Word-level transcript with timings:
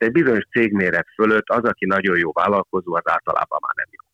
Egy 0.00 0.12
bizonyos 0.12 0.46
cégméret 0.50 1.06
fölött 1.14 1.48
az, 1.48 1.64
aki 1.64 1.86
nagyon 1.86 2.18
jó 2.18 2.32
vállalkozó, 2.32 2.94
az 2.94 3.10
általában 3.10 3.58
már 3.62 3.74
nem 3.74 3.90
jó. 3.90 4.04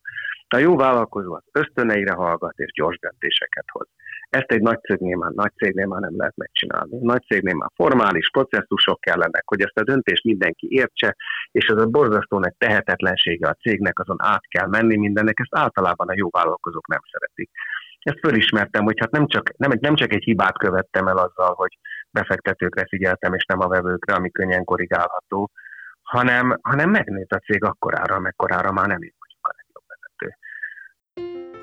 A 0.48 0.58
jó 0.66 0.76
vállalkozó 0.76 1.34
az 1.34 1.42
ösztöneire 1.52 2.12
hallgat 2.12 2.58
és 2.58 2.72
gyors 2.72 2.98
döntéseket 2.98 3.64
hoz. 3.72 3.86
Ezt 4.28 4.50
egy 4.50 4.60
nagy 4.60 4.80
cégnél 4.80 5.16
már, 5.16 5.30
nagy 5.30 5.52
cégnél 5.56 5.86
már 5.86 6.00
nem 6.00 6.16
lehet 6.16 6.36
megcsinálni. 6.36 6.98
Nagy 7.00 7.22
cégnél 7.26 7.54
már 7.54 7.70
formális 7.74 8.30
processzusok 8.30 9.00
kellenek, 9.00 9.42
hogy 9.44 9.60
ezt 9.60 9.78
a 9.78 9.84
döntést 9.84 10.24
mindenki 10.24 10.66
értse, 10.70 11.16
és 11.50 11.66
ez 11.66 11.80
a 11.80 11.86
borzasztó 11.86 12.38
nagy 12.38 12.54
tehetetlensége 12.58 13.48
a 13.48 13.56
cégnek, 13.60 13.98
azon 13.98 14.16
át 14.18 14.46
kell 14.48 14.66
menni 14.66 14.96
mindennek, 14.96 15.40
ezt 15.40 15.62
általában 15.64 16.08
a 16.08 16.16
jó 16.16 16.28
vállalkozók 16.30 16.86
nem 16.86 17.00
szeretik. 17.10 17.50
Ezt 17.98 18.18
fölismertem, 18.18 18.84
hogy 18.84 18.98
hát 19.00 19.10
nem 19.10 19.26
csak, 19.26 19.56
nem, 19.56 19.70
nem 19.80 19.94
csak 19.94 20.12
egy 20.12 20.24
hibát 20.24 20.58
követtem 20.58 21.06
el 21.06 21.16
azzal, 21.16 21.54
hogy 21.54 21.78
befektetőkre 22.10 22.86
figyeltem, 22.88 23.34
és 23.34 23.44
nem 23.44 23.60
a 23.60 23.68
vevőkre, 23.68 24.14
ami 24.14 24.30
könnyen 24.30 24.64
korrigálható, 24.64 25.50
hanem, 26.06 26.58
hanem 26.62 26.90
megnőtt 26.90 27.30
a 27.30 27.38
cég 27.38 27.64
akkorára, 27.64 28.14
amekkorára 28.14 28.72
már 28.72 28.86
nem 28.86 29.02
én 29.02 29.14
vagyok 29.18 29.48
a 29.48 29.54
legjobb 29.56 29.84
vezető. 29.88 30.38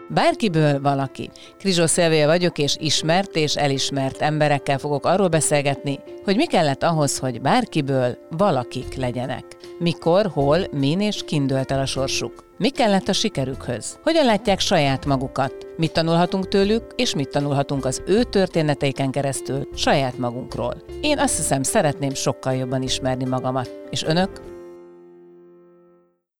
Bárkiből 0.09 0.81
valaki. 0.81 1.29
Krizsó 1.59 1.85
Szelvéje 1.85 2.25
vagyok, 2.25 2.57
és 2.57 2.77
ismert 2.79 3.35
és 3.35 3.55
elismert 3.55 4.21
emberekkel 4.21 4.77
fogok 4.77 5.05
arról 5.05 5.27
beszélgetni, 5.27 5.99
hogy 6.23 6.35
mi 6.35 6.47
kellett 6.47 6.83
ahhoz, 6.83 7.19
hogy 7.19 7.41
bárkiből 7.41 8.17
valakik 8.29 8.95
legyenek. 8.95 9.43
Mikor, 9.79 10.25
hol, 10.25 10.59
min 10.71 11.01
és 11.01 11.23
kindölt 11.25 11.71
el 11.71 11.79
a 11.79 11.85
sorsuk. 11.85 12.52
Mi 12.63 12.69
kellett 12.69 13.07
a 13.07 13.13
sikerükhöz? 13.13 13.99
Hogyan 14.03 14.25
látják 14.25 14.59
saját 14.59 15.05
magukat? 15.05 15.67
Mit 15.77 15.93
tanulhatunk 15.93 16.47
tőlük, 16.47 16.83
és 16.95 17.15
mit 17.15 17.29
tanulhatunk 17.29 17.85
az 17.85 18.03
ő 18.07 18.23
történeteiken 18.23 19.11
keresztül 19.11 19.69
saját 19.75 20.17
magunkról? 20.17 20.73
Én 21.01 21.19
azt 21.19 21.35
hiszem, 21.35 21.63
szeretném 21.63 22.13
sokkal 22.13 22.53
jobban 22.53 22.81
ismerni 22.81 23.25
magamat. 23.25 23.69
És 23.89 24.03
önök? 24.03 24.29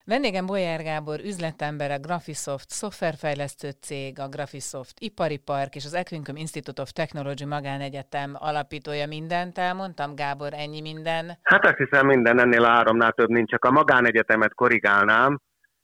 Vendégem 0.06 0.46
Bolyár 0.46 0.84
Gábor, 0.84 1.20
üzletember, 1.20 1.92
a 1.92 2.00
Graphisoft 2.00 2.70
szoftverfejlesztő 2.70 3.70
cég, 3.82 4.20
a 4.20 4.28
Graphisoft 4.28 5.00
ipari 5.00 5.38
park 5.38 5.76
és 5.76 5.86
az 5.86 5.94
Equincum 5.94 6.36
Institute 6.36 6.82
of 6.82 6.92
Technology 6.92 7.46
magánegyetem 7.46 8.36
alapítója 8.40 9.08
mindent 9.08 9.58
elmondtam. 9.58 10.16
Gábor, 10.16 10.54
ennyi 10.54 10.82
minden? 10.82 11.38
Hát 11.42 11.66
azt 11.66 11.78
hiszem 11.78 12.08
minden, 12.08 12.40
ennél 12.40 12.64
a 12.64 12.70
háromnál 12.70 13.12
több 13.12 13.30
nincs, 13.30 13.50
csak 13.50 13.66
a 13.66 13.72
magánegyetemet 13.72 14.54
korrigálnám, 14.54 15.40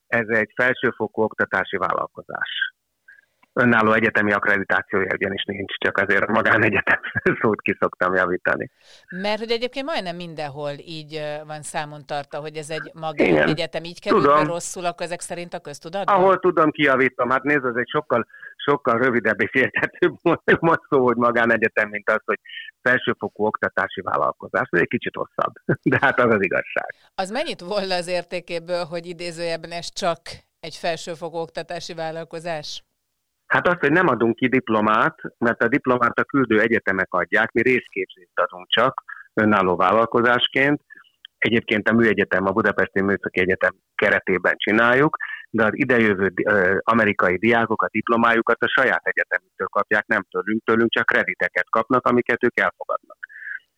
ez 0.10 0.28
egy 0.28 0.52
felsőfokú 0.56 1.22
oktatási 1.22 1.78
vállalkozás 1.78 2.70
önálló 3.54 3.92
egyetemi 3.94 4.32
akkreditációja 4.32 5.14
ugyanis 5.14 5.44
nincs, 5.44 5.74
csak 5.78 5.98
azért 5.98 6.28
magánegyetem 6.28 7.00
szót 7.42 7.62
ki 7.62 7.78
szoktam 7.80 8.16
javítani. 8.16 8.70
Mert 9.10 9.40
hogy 9.40 9.52
egyébként 9.52 9.86
majdnem 9.86 10.16
mindenhol 10.16 10.72
így 10.72 11.22
van 11.48 11.62
számon 11.62 12.06
tartva, 12.06 12.40
hogy 12.40 12.56
ez 12.56 12.70
egy 12.70 12.92
magánegyetem, 12.94 13.84
így 13.84 14.02
kerül 14.02 14.22
tudom. 14.22 14.46
rosszul, 14.46 14.86
akkor 14.86 15.06
ezek 15.06 15.20
szerint 15.20 15.54
a 15.54 15.60
köztudatban? 15.60 16.16
Ahol 16.16 16.40
tudom, 16.40 16.72
kijavítom. 16.72 17.30
Hát 17.30 17.44
nézd, 17.44 17.66
ez 17.66 17.76
egy 17.76 17.90
sokkal, 17.90 18.28
sokkal 18.64 18.98
rövidebb 18.98 19.42
és 19.42 19.54
érthetőbb 19.54 20.16
szó, 20.90 21.04
hogy 21.04 21.16
magánegyetem, 21.16 21.90
mint 21.90 22.10
az, 22.10 22.22
hogy 22.26 22.40
felsőfokú 22.82 23.46
oktatási 23.46 24.02
vállalkozás. 24.02 24.68
Ez 24.72 24.80
egy 24.80 24.88
kicsit 24.88 25.16
hosszabb, 25.16 25.54
de 25.84 25.98
hát 26.02 26.20
az 26.20 26.34
az 26.34 26.44
igazság. 26.44 26.96
Az 27.16 27.30
mennyit 27.30 27.60
volna 27.60 27.96
az 27.96 28.08
értékéből, 28.08 28.84
hogy 28.84 29.06
idézőjebben 29.06 29.72
ez 29.72 29.94
csak 29.94 30.20
egy 30.60 30.76
felsőfokú 30.76 31.38
oktatási 31.38 31.94
vállalkozás? 31.94 32.84
Hát 33.48 33.68
azt, 33.68 33.80
hogy 33.80 33.92
nem 33.92 34.08
adunk 34.08 34.36
ki 34.36 34.48
diplomát, 34.48 35.16
mert 35.38 35.64
a 35.64 35.68
diplomát 35.68 36.20
a 36.20 36.24
küldő 36.24 36.60
egyetemek 36.60 37.14
adják, 37.14 37.52
mi 37.52 37.62
részképzést 37.62 38.40
adunk 38.40 38.68
csak 38.68 39.04
önálló 39.34 39.76
vállalkozásként. 39.76 40.82
Egyébként 41.38 41.90
a 41.90 41.94
műegyetem, 41.94 42.46
a 42.46 42.52
Budapesti 42.52 43.02
Műszaki 43.02 43.40
Egyetem 43.40 43.76
keretében 43.96 44.54
csináljuk, 44.58 45.18
de 45.50 45.64
az 45.64 45.72
idejövő 45.74 46.34
amerikai 46.80 47.38
diákok 47.38 47.82
a 47.82 47.90
diplomájukat 47.92 48.64
a 48.64 48.68
saját 48.68 49.06
egyetemüktől 49.06 49.68
kapják, 49.68 50.06
nem 50.06 50.22
tőlünk, 50.30 50.64
tőlünk 50.64 50.92
csak 50.92 51.06
krediteket 51.06 51.70
kapnak, 51.70 52.08
amiket 52.08 52.44
ők 52.44 52.60
elfogadnak. 52.60 53.18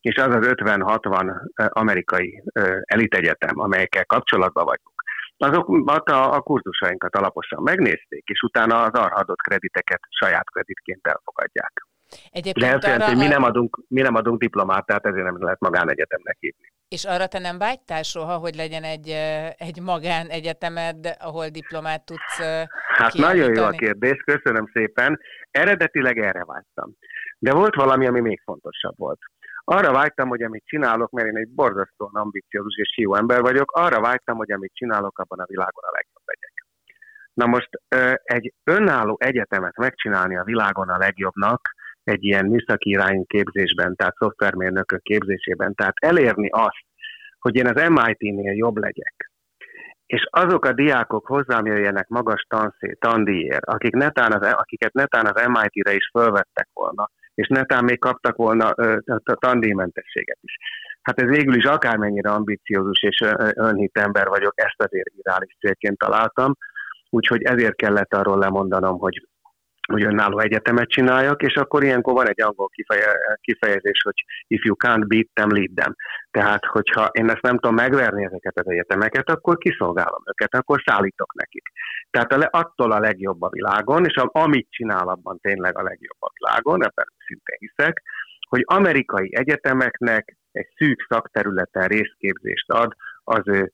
És 0.02 0.16
az 0.16 0.36
az 0.36 0.48
50-60 0.48 1.70
amerikai 1.70 2.44
elitegyetem, 2.82 3.60
amelyekkel 3.60 4.06
kapcsolatban 4.06 4.66
vagyunk, 4.66 5.02
azok 5.38 5.90
a, 6.10 6.34
a 6.34 6.42
kurzusainkat 6.42 7.16
alaposan 7.16 7.64
megnézték, 7.64 8.24
és 8.26 8.42
utána 8.42 8.84
az 8.84 8.92
arra 8.92 9.16
adott 9.16 9.42
krediteket 9.42 10.00
saját 10.10 10.50
kreditként 10.50 11.08
elfogadják. 11.08 11.86
Egyébként 12.32 12.72
De 12.72 12.78
ez 12.78 12.84
jelenti, 12.84 13.06
hogy 13.06 13.18
mi 13.18 13.28
nem, 13.28 13.44
adunk, 13.44 13.84
mi 13.88 14.02
nem 14.02 14.16
adunk 14.16 14.40
diplomát, 14.40 14.86
tehát 14.86 15.06
ezért 15.06 15.24
nem 15.24 15.44
lehet 15.44 15.60
magánegyetemnek 15.60 16.38
hívni. 16.40 16.74
És 16.88 17.06
arra 17.06 17.28
te 17.28 17.40
nem 17.40 17.58
vágytál 17.58 18.04
soha, 18.04 18.38
hogy 18.38 18.56
legyen 18.56 18.84
egy, 18.84 19.10
egy 19.58 19.82
magánegyetemed, 19.82 21.16
ahol 21.20 21.48
diplomát 21.48 22.06
tudsz 22.06 22.40
Hát 22.96 23.14
nagyon 23.14 23.54
jó 23.56 23.64
a 23.64 23.70
kérdés, 23.70 24.24
köszönöm 24.26 24.70
szépen. 24.74 25.20
Eredetileg 25.52 26.18
erre 26.18 26.44
vágytam. 26.46 26.96
De 27.40 27.54
volt 27.54 27.76
valami, 27.76 28.08
ami 28.08 28.20
még 28.20 28.42
fontosabb 28.46 28.98
volt 28.98 29.20
arra 29.64 29.92
vágytam, 29.92 30.30
hogy 30.30 30.42
amit 30.42 30.66
csinálok, 30.66 31.10
mert 31.10 31.28
én 31.28 31.38
egy 31.38 31.50
borzasztóan 31.50 32.14
ambiciózus 32.14 32.76
és 32.76 32.98
jó 32.98 33.16
ember 33.16 33.42
vagyok, 33.42 33.72
arra 33.72 34.02
vágytam, 34.02 34.38
hogy 34.38 34.52
amit 34.52 34.74
csinálok, 34.74 35.20
abban 35.20 35.40
a 35.40 35.46
világon 35.48 35.84
a 35.84 35.92
legjobb 35.92 36.24
legyek. 36.26 36.66
Na 37.34 37.46
most 37.46 37.70
egy 38.24 38.54
önálló 38.64 39.18
egyetemet 39.20 39.78
megcsinálni 39.78 40.38
a 40.38 40.44
világon 40.44 40.90
a 40.90 40.98
legjobbnak, 40.98 41.70
egy 42.04 42.24
ilyen 42.24 42.46
műszaki 42.46 42.90
irányú 42.90 43.26
képzésben, 43.26 43.96
tehát 43.96 44.16
szoftvermérnökök 44.16 45.02
képzésében, 45.02 45.76
tehát 45.76 45.96
elérni 45.96 46.50
azt, 46.50 46.86
hogy 47.40 47.56
én 47.56 47.68
az 47.68 47.90
MIT-nél 47.90 48.54
jobb 48.54 48.78
legyek, 48.78 49.32
és 50.06 50.28
azok 50.30 50.66
a 50.66 50.74
diákok 50.74 51.28
hozzám 51.28 51.66
jöjjenek 51.66 52.08
magas 52.08 52.46
tanszé, 52.50 52.98
tandíjért, 53.00 53.66
akik 53.66 53.94
netán 53.94 54.32
az, 54.32 54.54
akiket 54.54 54.94
netán 54.94 55.26
az 55.26 55.48
MIT-re 55.48 55.94
is 55.94 56.10
fölvettek 56.14 56.68
volna, 56.74 57.10
és 57.34 57.48
netán 57.48 57.84
még 57.84 58.00
kaptak 58.00 58.36
volna 58.36 58.74
tandíjmentességet 59.24 60.38
is. 60.42 60.56
Hát 61.02 61.22
ez 61.22 61.28
végül 61.28 61.56
is 61.56 61.64
akármennyire 61.64 62.30
ambiciózus 62.30 63.02
és 63.02 63.24
önhit 63.56 63.98
ember 63.98 64.28
vagyok, 64.28 64.54
ezt 64.56 64.82
azért 64.82 65.10
irális 65.16 65.56
célként 65.60 65.98
találtam, 65.98 66.54
úgyhogy 67.10 67.44
ezért 67.44 67.76
kellett 67.76 68.14
arról 68.14 68.38
lemondanom, 68.38 68.98
hogy 68.98 69.28
hogy 69.92 70.04
önálló 70.04 70.40
egyetemet 70.40 70.90
csináljak, 70.90 71.42
és 71.42 71.56
akkor 71.56 71.84
ilyenkor 71.84 72.14
van 72.14 72.30
egy 72.30 72.42
angol 72.42 72.70
kifejezés, 73.42 74.02
hogy 74.04 74.24
if 74.48 74.64
you 74.64 74.76
can't 74.84 75.06
beat 75.08 75.28
them, 75.34 75.52
lead 75.52 75.72
them. 75.76 75.96
Tehát, 76.32 76.66
hogyha 76.66 77.10
én 77.12 77.30
ezt 77.30 77.42
nem 77.42 77.58
tudom 77.58 77.76
megverni 77.76 78.26
ezeket 78.26 78.58
az 78.60 78.70
egyetemeket, 78.70 79.30
akkor 79.30 79.58
kiszolgálom 79.58 80.24
őket, 80.26 80.56
akkor 80.56 80.82
szállítok 80.86 81.34
nekik. 81.34 81.68
Tehát 82.10 82.32
a, 82.34 82.48
attól 82.52 82.92
a 82.92 83.00
legjobb 83.00 83.42
a 83.42 83.50
világon, 83.50 84.06
és 84.06 84.16
amit 84.16 84.68
csinál 84.70 85.08
abban 85.08 85.40
tényleg 85.42 85.78
a 85.78 85.84
legjobb 85.84 86.20
a 86.20 86.32
világon, 86.34 86.84
ebben 86.84 87.06
szintén 87.26 87.58
hiszek, 87.60 88.02
hogy 88.50 88.64
amerikai 88.66 89.30
egyetemeknek 89.36 90.38
egy 90.52 90.68
szűk 90.76 91.06
szakterületen 91.10 91.88
részképzést 91.88 92.70
ad 92.72 92.94
az 93.24 93.42
ő 93.46 93.72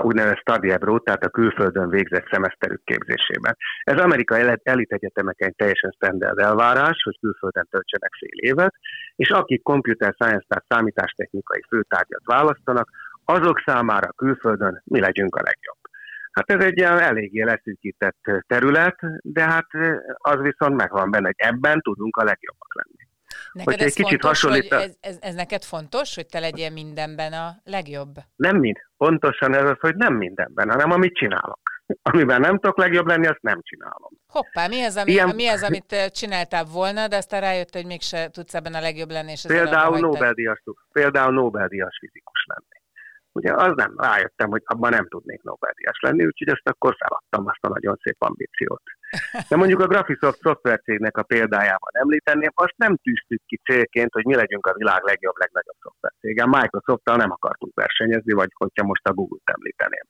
úgynevezett 0.00 0.38
study 0.38 0.70
abroad, 0.70 1.02
tehát 1.02 1.24
a 1.24 1.28
külföldön 1.28 1.88
végzett 1.88 2.28
szemeszterük 2.30 2.84
képzésében. 2.84 3.56
Ez 3.82 4.00
amerikai 4.00 4.58
elit 4.62 4.92
egyetemeken 4.92 5.54
teljesen 5.56 5.90
standard 5.90 6.38
elvárás, 6.38 7.02
hogy 7.02 7.18
külföldön 7.20 7.66
töltsenek 7.70 8.12
fél 8.18 8.50
évet, 8.50 8.74
és 9.16 9.30
akik 9.30 9.62
computer 9.62 10.12
science, 10.12 10.44
tehát 10.48 10.64
számítástechnikai 10.68 11.62
főtárgyat 11.68 12.24
választanak, 12.24 12.88
azok 13.24 13.62
számára 13.66 14.08
külföldön 14.16 14.82
mi 14.84 15.00
legyünk 15.00 15.36
a 15.36 15.42
legjobb. 15.42 15.76
Hát 16.32 16.50
ez 16.50 16.64
egy 16.64 16.78
ilyen 16.78 16.98
eléggé 16.98 17.42
leszűkített 17.42 18.22
terület, 18.46 18.98
de 19.22 19.42
hát 19.42 19.66
az 20.16 20.40
viszont 20.40 20.76
megvan 20.76 21.10
benne, 21.10 21.26
hogy 21.26 21.48
ebben 21.48 21.80
tudunk 21.80 22.16
a 22.16 22.24
legjobbak 22.24 22.74
lenni. 22.74 23.07
Neked 23.52 23.80
ez 23.80 23.86
egy 23.86 23.94
kicsit 23.94 24.20
fontos, 24.20 24.28
hasonlít. 24.28 24.72
Ez, 24.72 24.96
ez, 25.00 25.16
ez 25.20 25.34
neked 25.34 25.62
fontos, 25.62 26.14
hogy 26.14 26.26
te 26.26 26.38
legyél 26.40 26.70
mindenben 26.70 27.32
a 27.32 27.56
legjobb? 27.64 28.14
Nem 28.36 28.56
mind. 28.56 28.76
Pontosan 28.96 29.54
ez 29.54 29.70
az, 29.70 29.76
hogy 29.80 29.96
nem 29.96 30.14
mindenben, 30.14 30.70
hanem 30.70 30.90
amit 30.90 31.14
csinálok. 31.14 31.60
Amiben 32.02 32.40
nem 32.40 32.58
tudok 32.58 32.78
legjobb 32.78 33.06
lenni, 33.06 33.26
azt 33.26 33.42
nem 33.42 33.60
csinálom. 33.62 34.10
Hoppá, 34.26 34.66
mi 34.66 34.80
ez, 34.80 34.96
ami, 34.96 35.10
Ilyen... 35.10 35.34
mi 35.34 35.46
ez 35.46 35.62
amit 35.62 36.10
csináltál 36.10 36.64
volna, 36.64 37.08
de 37.08 37.16
aztán 37.16 37.40
rájött, 37.40 37.72
hogy 37.72 37.86
mégse 37.86 38.28
tudsz 38.30 38.54
ebben 38.54 38.74
a 38.74 38.80
legjobb 38.80 39.10
lenni? 39.10 39.30
És 39.30 39.44
például 39.48 39.98
Nobel-díjas, 39.98 40.62
például 40.92 41.32
Nobel-díjas 41.32 41.96
fizikus 42.00 42.44
lenni. 42.46 42.78
Ugye 43.32 43.52
az 43.54 43.72
nem, 43.76 43.94
rájöttem, 43.96 44.50
hogy 44.50 44.62
abban 44.64 44.90
nem 44.90 45.08
tudnék 45.08 45.42
Nobel-díjas 45.42 45.98
lenni, 46.00 46.24
úgyhogy 46.26 46.48
ezt 46.48 46.68
akkor 46.68 46.96
feladtam 46.98 47.46
azt 47.46 47.64
a 47.64 47.68
nagyon 47.68 47.96
szép 48.02 48.16
ambíciót. 48.18 48.82
De 49.48 49.56
mondjuk 49.56 49.80
a 49.80 49.86
Graphisoft 49.86 50.40
szoftvercégnek 50.40 51.16
a 51.16 51.22
példájában 51.22 51.92
említeném, 51.92 52.50
azt 52.54 52.76
nem 52.76 52.96
tűztük 52.96 53.42
ki 53.46 53.60
célként, 53.64 54.12
hogy 54.12 54.24
mi 54.24 54.34
legyünk 54.34 54.66
a 54.66 54.74
világ 54.74 55.02
legjobb, 55.02 55.36
legnagyobb 55.38 55.76
szoftvercége. 55.82 56.46
Microsoft-tal 56.46 57.16
nem 57.16 57.30
akartunk 57.30 57.74
versenyezni, 57.74 58.32
vagy 58.32 58.50
hogyha 58.54 58.84
most 58.84 59.08
a 59.08 59.12
Google-t 59.12 59.50
említeném. 59.50 60.04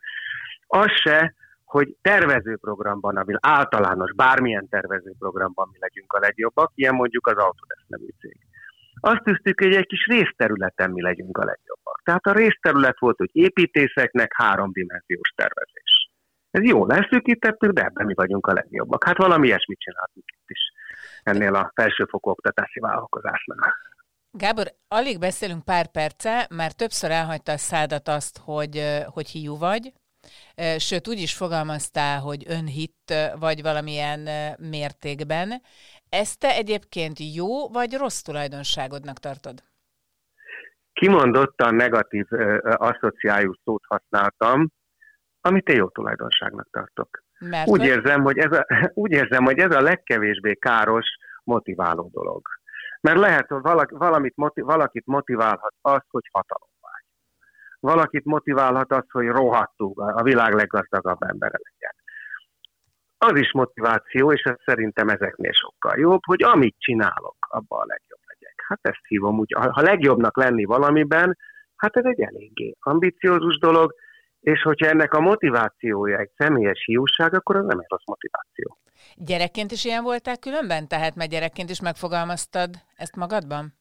Az 0.67 0.91
se, 1.03 1.35
hogy 1.65 1.97
tervezőprogramban, 2.03 3.17
ami 3.17 3.35
általános, 3.41 4.12
bármilyen 4.15 4.69
tervezőprogramban 4.69 5.69
mi 5.73 5.79
legyünk 5.81 6.12
a 6.12 6.19
legjobbak, 6.19 6.73
ilyen 6.75 6.95
mondjuk 6.95 7.27
az 7.27 7.37
Autodesk 7.37 7.89
nevű 7.89 8.09
cég. 8.21 8.39
azt 9.00 9.23
tűztük, 9.23 9.61
hogy 9.61 9.75
egy 9.75 9.87
kis 9.87 10.06
részterületen 10.06 10.91
mi 10.91 11.03
legyünk 11.03 11.39
a 11.39 11.45
legjobbak. 11.45 12.00
Tehát 12.05 12.27
a 12.27 12.33
részterület 12.33 12.99
volt, 12.99 13.17
hogy 13.17 13.31
építészeknek 13.33 14.33
háromdimenziós 14.35 15.29
tervezés. 15.35 15.98
Ez 16.50 16.62
jó 16.62 16.87
leszűkítettük, 16.87 17.73
de 17.73 17.85
ebben 17.85 18.06
mi 18.06 18.15
vagyunk 18.15 18.47
a 18.47 18.53
legjobbak. 18.53 19.05
Hát 19.05 19.17
valami 19.17 19.47
ilyesmit 19.47 19.79
csináltunk 19.79 20.25
itt 20.37 20.50
is 20.50 20.61
ennél 21.23 21.55
a 21.55 21.73
felsőfokú 21.75 22.31
oktatási 22.31 22.81
vállalkozásnál. 22.81 23.75
Gábor, 24.31 24.67
alig 24.89 25.19
beszélünk 25.19 25.65
pár 25.65 25.91
perce, 25.91 26.47
már 26.50 26.73
többször 26.73 27.11
elhagyta 27.11 27.53
a 27.53 27.56
szádat 27.56 28.09
azt, 28.09 28.39
hogy, 28.45 29.03
hogy 29.06 29.29
hiú 29.29 29.59
vagy, 29.59 29.93
sőt 30.79 31.09
úgy 31.09 31.19
is 31.19 31.35
fogalmaztál, 31.35 32.21
hogy 32.21 32.45
önhit 32.49 33.15
vagy 33.39 33.62
valamilyen 33.62 34.21
mértékben. 34.59 35.62
Ezt 36.09 36.39
te 36.39 36.49
egyébként 36.55 37.19
jó 37.35 37.69
vagy 37.69 37.93
rossz 37.95 38.21
tulajdonságodnak 38.21 39.19
tartod? 39.19 39.62
Kimondottan 40.93 41.75
negatív 41.75 42.27
asszociájú 42.62 43.53
szót 43.65 43.83
használtam, 43.87 44.71
amit 45.40 45.69
én 45.69 45.76
jó 45.76 45.88
tulajdonságnak 45.88 46.69
tartok. 46.70 47.23
Mert 47.38 47.69
úgy, 47.69 47.85
érzem, 47.85 48.23
hogy 48.23 48.38
ez 48.38 48.52
a, 48.52 48.67
úgy 49.02 49.11
érzem, 49.11 49.44
hogy 49.44 49.58
ez 49.58 49.75
a 49.75 49.81
legkevésbé 49.81 50.55
káros, 50.55 51.06
motiváló 51.44 52.11
dolog. 52.12 52.43
Mert 53.00 53.19
lehet, 53.19 53.49
hogy 53.49 53.62
valaki, 53.62 53.94
valamit, 53.94 54.35
valakit 54.55 55.06
motiválhat 55.06 55.75
az, 55.81 56.02
hogy 56.11 56.29
hatalom 56.32 56.70
vágy. 56.81 57.06
Valakit 57.81 58.25
motiválhat 58.25 58.93
az, 58.93 59.05
hogy 59.11 59.26
rohadtul 59.26 60.02
a 60.02 60.23
világ 60.23 60.55
leggazdagabb 60.55 61.23
embere 61.23 61.58
legyen. 61.62 61.94
Az 63.19 63.40
is 63.40 63.52
motiváció, 63.52 64.32
és 64.32 64.43
ez 64.43 64.56
szerintem 64.64 65.08
ezeknél 65.08 65.52
sokkal 65.52 65.99
jobb, 65.99 66.20
hogy 66.25 66.43
amit 66.43 66.76
csinálok, 66.79 67.37
abban 67.49 67.81
a 67.81 67.87
legjobb 67.87 68.20
legyek. 68.26 68.64
Hát 68.69 68.79
ezt 68.82 69.06
hívom 69.06 69.38
úgy, 69.38 69.52
ha 69.52 69.82
legjobbnak 69.82 70.37
lenni 70.37 70.64
valamiben, 70.64 71.37
hát 71.76 71.96
ez 71.96 72.05
egy 72.05 72.20
eléggé 72.20 72.76
ambiciózus 72.81 73.58
dolog, 73.58 73.94
és 74.40 74.62
hogyha 74.62 74.87
ennek 74.87 75.12
a 75.12 75.20
motivációja 75.20 76.19
egy 76.19 76.31
személyes 76.37 76.85
hiúság, 76.85 77.35
akkor 77.35 77.56
az 77.56 77.64
nem 77.67 77.79
egy 77.79 77.87
rossz 77.88 78.06
motiváció. 78.06 78.79
Gyerekként 79.14 79.70
is 79.70 79.85
ilyen 79.85 80.02
voltál 80.02 80.38
különben? 80.38 80.88
Tehát 80.88 81.14
mert 81.14 81.31
gyerekként 81.31 81.70
is 81.70 81.81
megfogalmaztad 81.81 82.70
ezt 82.96 83.17
magadban? 83.17 83.75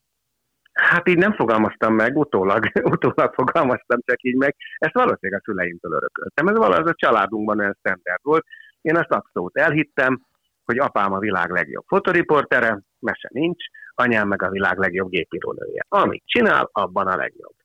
Hát 0.74 1.07
így 1.07 1.18
nem 1.18 1.33
fogalmaztam 1.33 1.94
meg, 1.94 2.18
utólag, 2.18 2.65
utólag 2.94 3.33
fogalmaztam 3.33 4.00
csak 4.06 4.24
így 4.24 4.36
meg. 4.36 4.56
Ezt 4.77 4.94
valószínűleg 4.94 5.42
a 5.42 5.44
szüleimtől 5.44 5.92
örököltem. 5.92 6.48
Ez 6.48 6.57
valahogy 6.57 6.88
a 6.88 6.94
családunkban 6.95 7.59
olyan 7.59 7.77
standard 7.80 8.19
volt. 8.24 8.45
Én 8.81 8.98
azt 8.98 9.12
abszolút 9.12 9.57
elhittem, 9.57 10.21
hogy 10.63 10.77
apám 10.77 11.13
a 11.13 11.19
világ 11.19 11.50
legjobb 11.50 11.83
fotoriportere, 11.88 12.81
mese 13.00 13.30
nincs, 13.31 13.63
anyám 13.94 14.27
meg 14.27 14.42
a 14.42 14.50
világ 14.50 14.77
legjobb 14.77 15.09
gépírónője. 15.09 15.86
Amit 15.89 16.24
csinál, 16.25 16.69
abban 16.71 17.07
a 17.07 17.15
legjobb. 17.15 17.56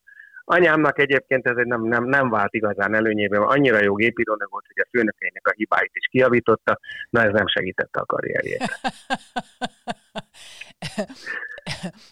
Anyámnak 0.45 0.99
egyébként 0.99 1.47
ez 1.47 1.57
egy 1.57 1.65
nem, 1.65 1.83
nem, 1.83 2.05
nem 2.05 2.29
vált 2.29 2.53
igazán 2.53 2.95
előnyében, 2.95 3.41
annyira 3.41 3.83
jó 3.83 3.95
gépírónő 3.95 4.45
volt, 4.49 4.65
hogy 4.67 4.85
a 4.85 4.87
főnökeinek 4.91 5.47
a 5.47 5.53
hibáit 5.55 5.91
is 5.93 6.07
kiavította, 6.07 6.79
na 7.09 7.23
ez 7.23 7.31
nem 7.31 7.47
segítette 7.47 7.99
a 7.99 8.05
karrierjét. 8.05 8.63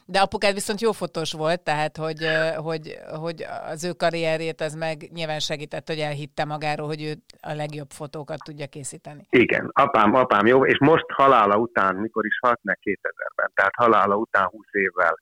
De 0.06 0.20
apukád 0.20 0.54
viszont 0.54 0.82
jó 0.82 0.92
fotós 0.92 1.32
volt, 1.34 1.62
tehát 1.62 1.98
hogy, 1.98 2.28
hogy, 2.56 2.98
hogy 3.20 3.46
az 3.66 3.84
ő 3.84 3.92
karrierjét 3.92 4.62
az 4.62 4.74
meg 4.74 5.12
nyilván 5.14 5.40
segített, 5.40 5.88
hogy 5.88 6.00
elhitte 6.00 6.46
magáról, 6.46 6.88
hogy 6.88 7.04
ő 7.04 7.14
a 7.42 7.54
legjobb 7.54 7.90
fotókat 7.90 8.40
tudja 8.44 8.68
készíteni. 8.68 9.26
Igen, 9.30 9.70
apám, 9.74 10.14
apám 10.14 10.46
jó, 10.46 10.66
és 10.66 10.78
most 10.80 11.06
halála 11.08 11.58
után, 11.58 11.96
mikor 11.96 12.26
is 12.26 12.40
halt 12.42 12.60
meg 12.64 12.80
2000-ben, 12.82 13.52
tehát 13.54 13.76
halála 13.76 14.16
után 14.16 14.46
20 14.46 14.66
évvel 14.72 15.18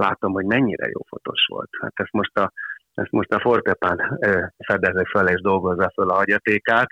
látom, 0.00 0.32
hogy 0.32 0.44
mennyire 0.44 0.86
jó 0.86 1.00
fotós 1.08 1.46
volt. 1.48 1.70
Hát 1.80 1.92
ezt 1.94 2.12
most 2.12 2.38
a, 2.38 2.52
ezt 2.94 3.10
most 3.10 3.32
a 3.32 3.40
Fortepán 3.40 4.18
fedezi 4.66 5.04
fel 5.12 5.28
és 5.28 5.40
dolgozza 5.40 5.92
fel 5.94 6.08
a 6.08 6.14
hagyatékát, 6.14 6.88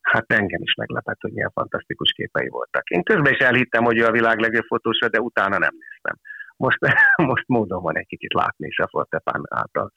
hát 0.00 0.32
engem 0.32 0.62
is 0.62 0.74
meglepett, 0.74 1.20
hogy 1.20 1.32
milyen 1.32 1.50
fantasztikus 1.54 2.10
képei 2.10 2.48
voltak. 2.48 2.88
Én 2.88 3.02
közben 3.02 3.32
is 3.32 3.38
elhittem, 3.38 3.84
hogy 3.84 3.98
ő 3.98 4.04
a 4.04 4.10
világ 4.10 4.38
legjobb 4.38 4.64
fotósa, 4.64 5.08
de 5.08 5.20
utána 5.20 5.58
nem 5.58 5.74
néztem. 5.78 6.16
Most, 6.56 6.78
most 7.30 7.44
módon 7.46 7.82
van 7.82 7.96
egy 7.96 8.06
kicsit 8.06 8.32
látni 8.32 8.66
is 8.66 8.78
a 8.78 8.88
Fortepán 8.88 9.42
által 9.48 9.92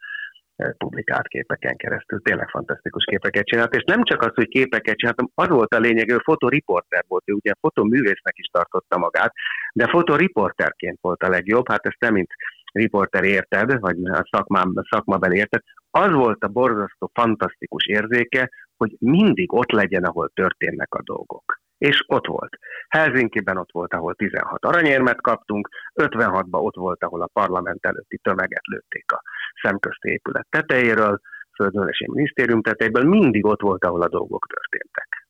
publikált 0.78 1.28
képeken 1.28 1.76
keresztül. 1.76 2.22
Tényleg 2.22 2.50
fantasztikus 2.50 3.04
képeket 3.04 3.46
csinált, 3.46 3.76
és 3.76 3.84
nem 3.84 4.04
csak 4.04 4.22
az, 4.22 4.32
hogy 4.34 4.48
képeket 4.48 4.98
csináltam, 4.98 5.32
az 5.36 5.48
volt 5.48 5.74
a 5.74 5.80
lényeg, 5.80 6.12
ő 6.12 6.18
fotoriporter 6.24 7.04
volt, 7.08 7.24
ő 7.26 7.34
ugye 7.34 7.52
fotoművésznek 7.60 8.38
is 8.38 8.48
tartotta 8.52 8.98
magát, 8.98 9.34
de 9.74 9.88
fotoriporterként 9.88 10.98
volt 11.02 11.24
a 11.24 11.30
legjobb, 11.30 11.70
hát 11.70 11.86
ezt 11.86 12.00
nem 12.00 12.14
mint 12.14 12.34
riporter 12.72 13.24
érted, 13.24 13.80
vagy 13.80 13.98
a 14.04 14.28
szakmám, 14.32 14.72
a 14.76 14.88
szakmában 14.90 15.32
érted, 15.32 15.62
az 15.92 16.12
volt 16.12 16.44
a 16.44 16.48
borzasztó, 16.48 17.12
fantasztikus 17.14 17.86
érzéke, 17.86 18.50
hogy 18.78 18.96
mindig 19.00 19.54
ott 19.54 19.72
legyen, 19.72 20.04
ahol 20.04 20.32
történnek 20.34 20.94
a 20.94 21.02
dolgok. 21.04 21.60
És 21.80 22.04
ott 22.08 22.28
volt. 22.28 22.58
Helsinki-ben 22.88 23.58
ott 23.58 23.72
volt, 23.72 23.94
ahol 23.94 24.16
16 24.16 24.66
aranyérmet 24.66 25.22
kaptunk, 25.22 25.70
56-ban 25.96 26.62
ott 26.62 26.76
volt, 26.76 27.04
ahol 27.04 27.22
a 27.22 27.30
parlament 27.34 27.86
előtti 27.86 28.18
tömeget 28.18 28.68
lőtték 28.68 29.12
a 29.12 29.22
szemközti 29.62 30.10
épület 30.10 30.48
tetejéről, 30.50 31.20
földművelési 31.56 32.06
minisztérium 32.12 32.62
tetejéből, 32.62 33.04
mindig 33.04 33.46
ott 33.46 33.62
volt, 33.62 33.86
ahol 33.86 34.02
a 34.02 34.10
dolgok 34.10 34.46
történtek. 34.48 35.28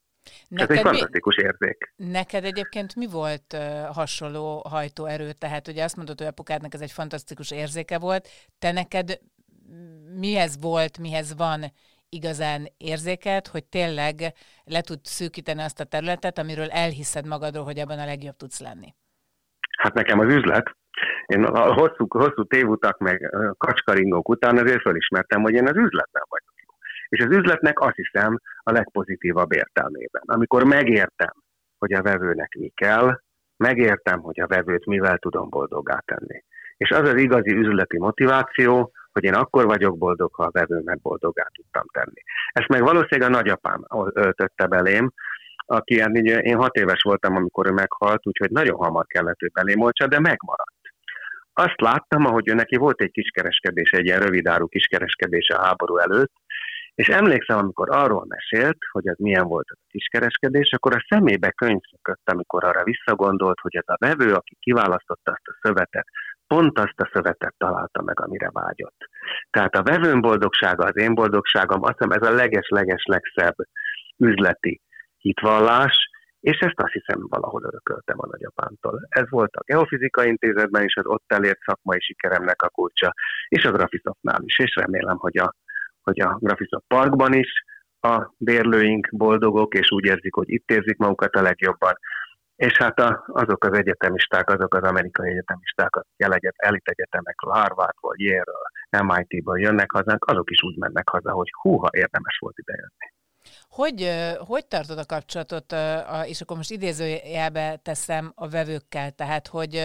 Neked 0.48 0.70
Ez 0.70 0.78
egy 0.78 0.84
fantasztikus 0.84 1.36
mi, 1.36 1.44
érzék. 1.44 1.94
Neked 1.96 2.44
egyébként 2.44 2.96
mi 2.96 3.08
volt 3.08 3.54
uh, 3.54 3.96
hasonló 3.96 4.66
hajtóerő? 4.70 5.32
Tehát 5.32 5.68
ugye 5.68 5.84
azt 5.84 5.96
mondod, 5.96 6.18
hogy 6.18 6.28
apukádnak 6.28 6.74
ez 6.74 6.82
egy 6.82 6.92
fantasztikus 6.92 7.52
érzéke 7.52 8.00
volt. 8.00 8.28
Te 8.60 8.72
neked 8.72 9.20
mihez 10.20 10.62
volt, 10.62 10.98
mihez 10.98 11.36
van 11.38 11.64
igazán 12.10 12.68
érzéket, 12.78 13.48
hogy 13.48 13.66
tényleg 13.66 14.16
le 14.64 14.82
tud 14.82 15.00
szűkíteni 15.04 15.62
azt 15.62 15.80
a 15.80 15.84
területet, 15.84 16.38
amiről 16.38 16.70
elhiszed 16.70 17.26
magadról, 17.28 17.64
hogy 17.64 17.80
abban 17.80 18.00
a 18.00 18.06
legjobb 18.06 18.36
tudsz 18.36 18.60
lenni? 18.60 18.94
Hát 19.78 19.94
nekem 19.94 20.20
az 20.20 20.34
üzlet. 20.34 20.78
Én 21.26 21.44
a 21.44 21.74
hosszú, 21.74 22.06
hosszú 22.10 22.44
tévutak 22.44 22.98
meg 22.98 23.36
kacskaringók 23.58 24.30
után 24.30 24.58
azért 24.58 24.82
felismertem, 24.82 25.42
hogy 25.42 25.54
én 25.54 25.68
az 25.68 25.76
üzletben 25.76 26.24
vagyok. 26.30 26.54
És 27.10 27.26
az 27.26 27.36
üzletnek 27.36 27.80
azt 27.80 27.96
hiszem 27.96 28.40
a 28.64 28.72
legpozitívabb 28.72 29.54
értelmében. 29.54 30.22
Amikor 30.26 30.64
megértem, 30.64 31.34
hogy 31.78 31.94
a 31.94 32.02
vevőnek 32.02 32.56
mi 32.60 32.72
kell, 32.76 33.20
megértem, 33.58 34.22
hogy 34.22 34.40
a 34.40 34.48
vevőt 34.48 34.86
mivel 34.86 35.18
tudom 35.18 35.50
boldoggá 35.50 36.04
tenni. 36.06 36.44
És 36.78 36.90
az 36.90 37.10
az 37.10 37.16
igazi 37.16 37.56
üzleti 37.56 37.98
motiváció, 37.98 38.92
hogy 39.20 39.28
én 39.28 39.34
akkor 39.34 39.66
vagyok 39.66 39.98
boldog, 39.98 40.34
ha 40.34 40.44
a 40.44 40.52
vevőmet 40.52 41.02
boldoggá 41.02 41.48
tudtam 41.54 41.86
tenni. 41.92 42.22
Ezt 42.52 42.68
meg 42.68 42.82
valószínűleg 42.82 43.30
a 43.30 43.38
nagyapám 43.38 43.86
öltötte 44.14 44.68
belém, 44.68 45.12
aki 45.66 45.96
én 46.42 46.58
hat 46.58 46.76
éves 46.76 47.02
voltam, 47.02 47.36
amikor 47.36 47.68
ő 47.68 47.72
meghalt, 47.72 48.28
úgyhogy 48.28 48.52
nagyon 48.52 48.78
hamar 48.78 49.06
kellett 49.06 49.42
ő 49.42 49.50
belém 49.54 49.82
olcsa, 49.82 50.08
de 50.08 50.20
megmaradt. 50.20 50.82
Azt 51.54 51.82
láttam, 51.82 52.26
ahogy 52.26 52.50
ő 52.50 52.54
neki 52.54 52.76
volt 52.76 53.02
egy 53.02 53.12
kiskereskedés, 53.12 53.92
egy 53.92 54.06
ilyen 54.06 54.20
rövidárú 54.20 54.68
kiskereskedése 54.68 55.56
a 55.56 55.66
háború 55.66 55.98
előtt, 55.98 56.34
és 56.96 57.08
emlékszem, 57.08 57.58
amikor 57.58 57.90
arról 57.96 58.26
mesélt, 58.28 58.78
hogy 58.92 59.08
ez 59.08 59.18
milyen 59.18 59.48
volt 59.48 59.70
a 59.70 59.78
kiskereskedés, 59.88 60.72
akkor 60.72 60.96
a 60.96 61.06
szemébe 61.10 61.52
könyvszökött, 61.52 62.30
amikor 62.32 62.64
arra 62.64 62.84
visszagondolt, 62.84 63.60
hogy 63.60 63.76
ez 63.76 63.88
a 63.88 63.98
vevő, 64.00 64.34
aki 64.34 64.56
kiválasztotta 64.60 65.32
azt 65.32 65.48
a 65.48 65.58
szövetet, 65.62 66.08
pont 66.54 66.80
azt 66.80 67.00
a 67.00 67.10
szövetet 67.14 67.54
találta 67.58 68.02
meg, 68.02 68.20
amire 68.20 68.50
vágyott. 68.52 69.00
Tehát 69.50 69.76
a 69.76 69.84
vevőn 69.84 70.22
boldogsága, 70.22 70.84
az 70.86 70.98
én 70.98 71.14
boldogságom, 71.14 71.84
azt 71.84 71.98
hiszem 71.98 72.12
ez 72.12 72.28
a 72.28 72.36
leges-leges 72.36 73.04
legszebb 73.04 73.56
üzleti 74.18 74.82
hitvallás, 75.18 76.10
és 76.40 76.58
ezt 76.58 76.80
azt 76.80 76.94
hiszem 76.94 77.28
valahol 77.28 77.64
örököltem 77.64 78.16
a 78.20 78.28
nagyapámtól. 78.32 79.08
Ez 79.10 79.30
volt 79.30 79.56
a 79.56 79.64
Geofizika 79.66 80.26
Intézetben 80.26 80.84
is, 80.84 80.96
az 80.96 81.06
ott 81.06 81.24
elért 81.28 81.60
szakmai 81.66 82.00
sikeremnek 82.00 82.62
a 82.62 82.70
kulcsa, 82.70 83.14
és 83.48 83.64
a 83.64 83.72
Graphisoftnál 83.72 84.42
is, 84.44 84.60
és 84.60 84.76
remélem, 84.76 85.18
hogy 85.18 85.38
a, 85.38 85.56
hogy 86.02 86.20
a 86.20 86.38
Graphisoft 86.40 86.86
Parkban 86.88 87.34
is 87.34 87.64
a 88.02 88.34
bérlőink 88.38 89.10
boldogok, 89.12 89.74
és 89.74 89.92
úgy 89.92 90.06
érzik, 90.06 90.34
hogy 90.34 90.50
itt 90.50 90.72
érzik 90.72 90.98
magukat 90.98 91.36
a 91.36 91.42
legjobban, 91.42 91.94
és 92.60 92.78
hát 92.78 93.00
a, 93.00 93.24
azok 93.28 93.64
az 93.64 93.78
egyetemisták, 93.78 94.50
azok 94.50 94.74
az 94.74 94.84
amerikai 94.84 95.30
egyetemisták, 95.30 95.96
akik 95.96 96.54
elit 96.56 96.88
egyetemekről, 96.88 97.54
Harvardból, 97.54 98.16
Yale-ről, 98.18 98.68
MIT-ből 99.04 99.60
jönnek 99.60 99.92
hazánk, 99.92 100.26
azok 100.26 100.50
is 100.50 100.64
úgy 100.64 100.78
mennek 100.78 101.10
haza, 101.10 101.32
hogy 101.32 101.50
húha, 101.62 101.90
érdemes 101.92 102.38
volt 102.40 102.58
idejönni. 102.58 103.08
Hogy, 103.70 104.00
hogy 104.48 104.66
tartod 104.66 104.98
a 104.98 105.06
kapcsolatot, 105.06 105.76
és 106.26 106.42
akkor 106.42 106.58
most 106.58 106.72
idézőjelbe 106.72 107.76
teszem 107.84 108.32
a 108.36 108.50
vevőkkel, 108.50 109.12
tehát 109.12 109.48
hogy 109.48 109.82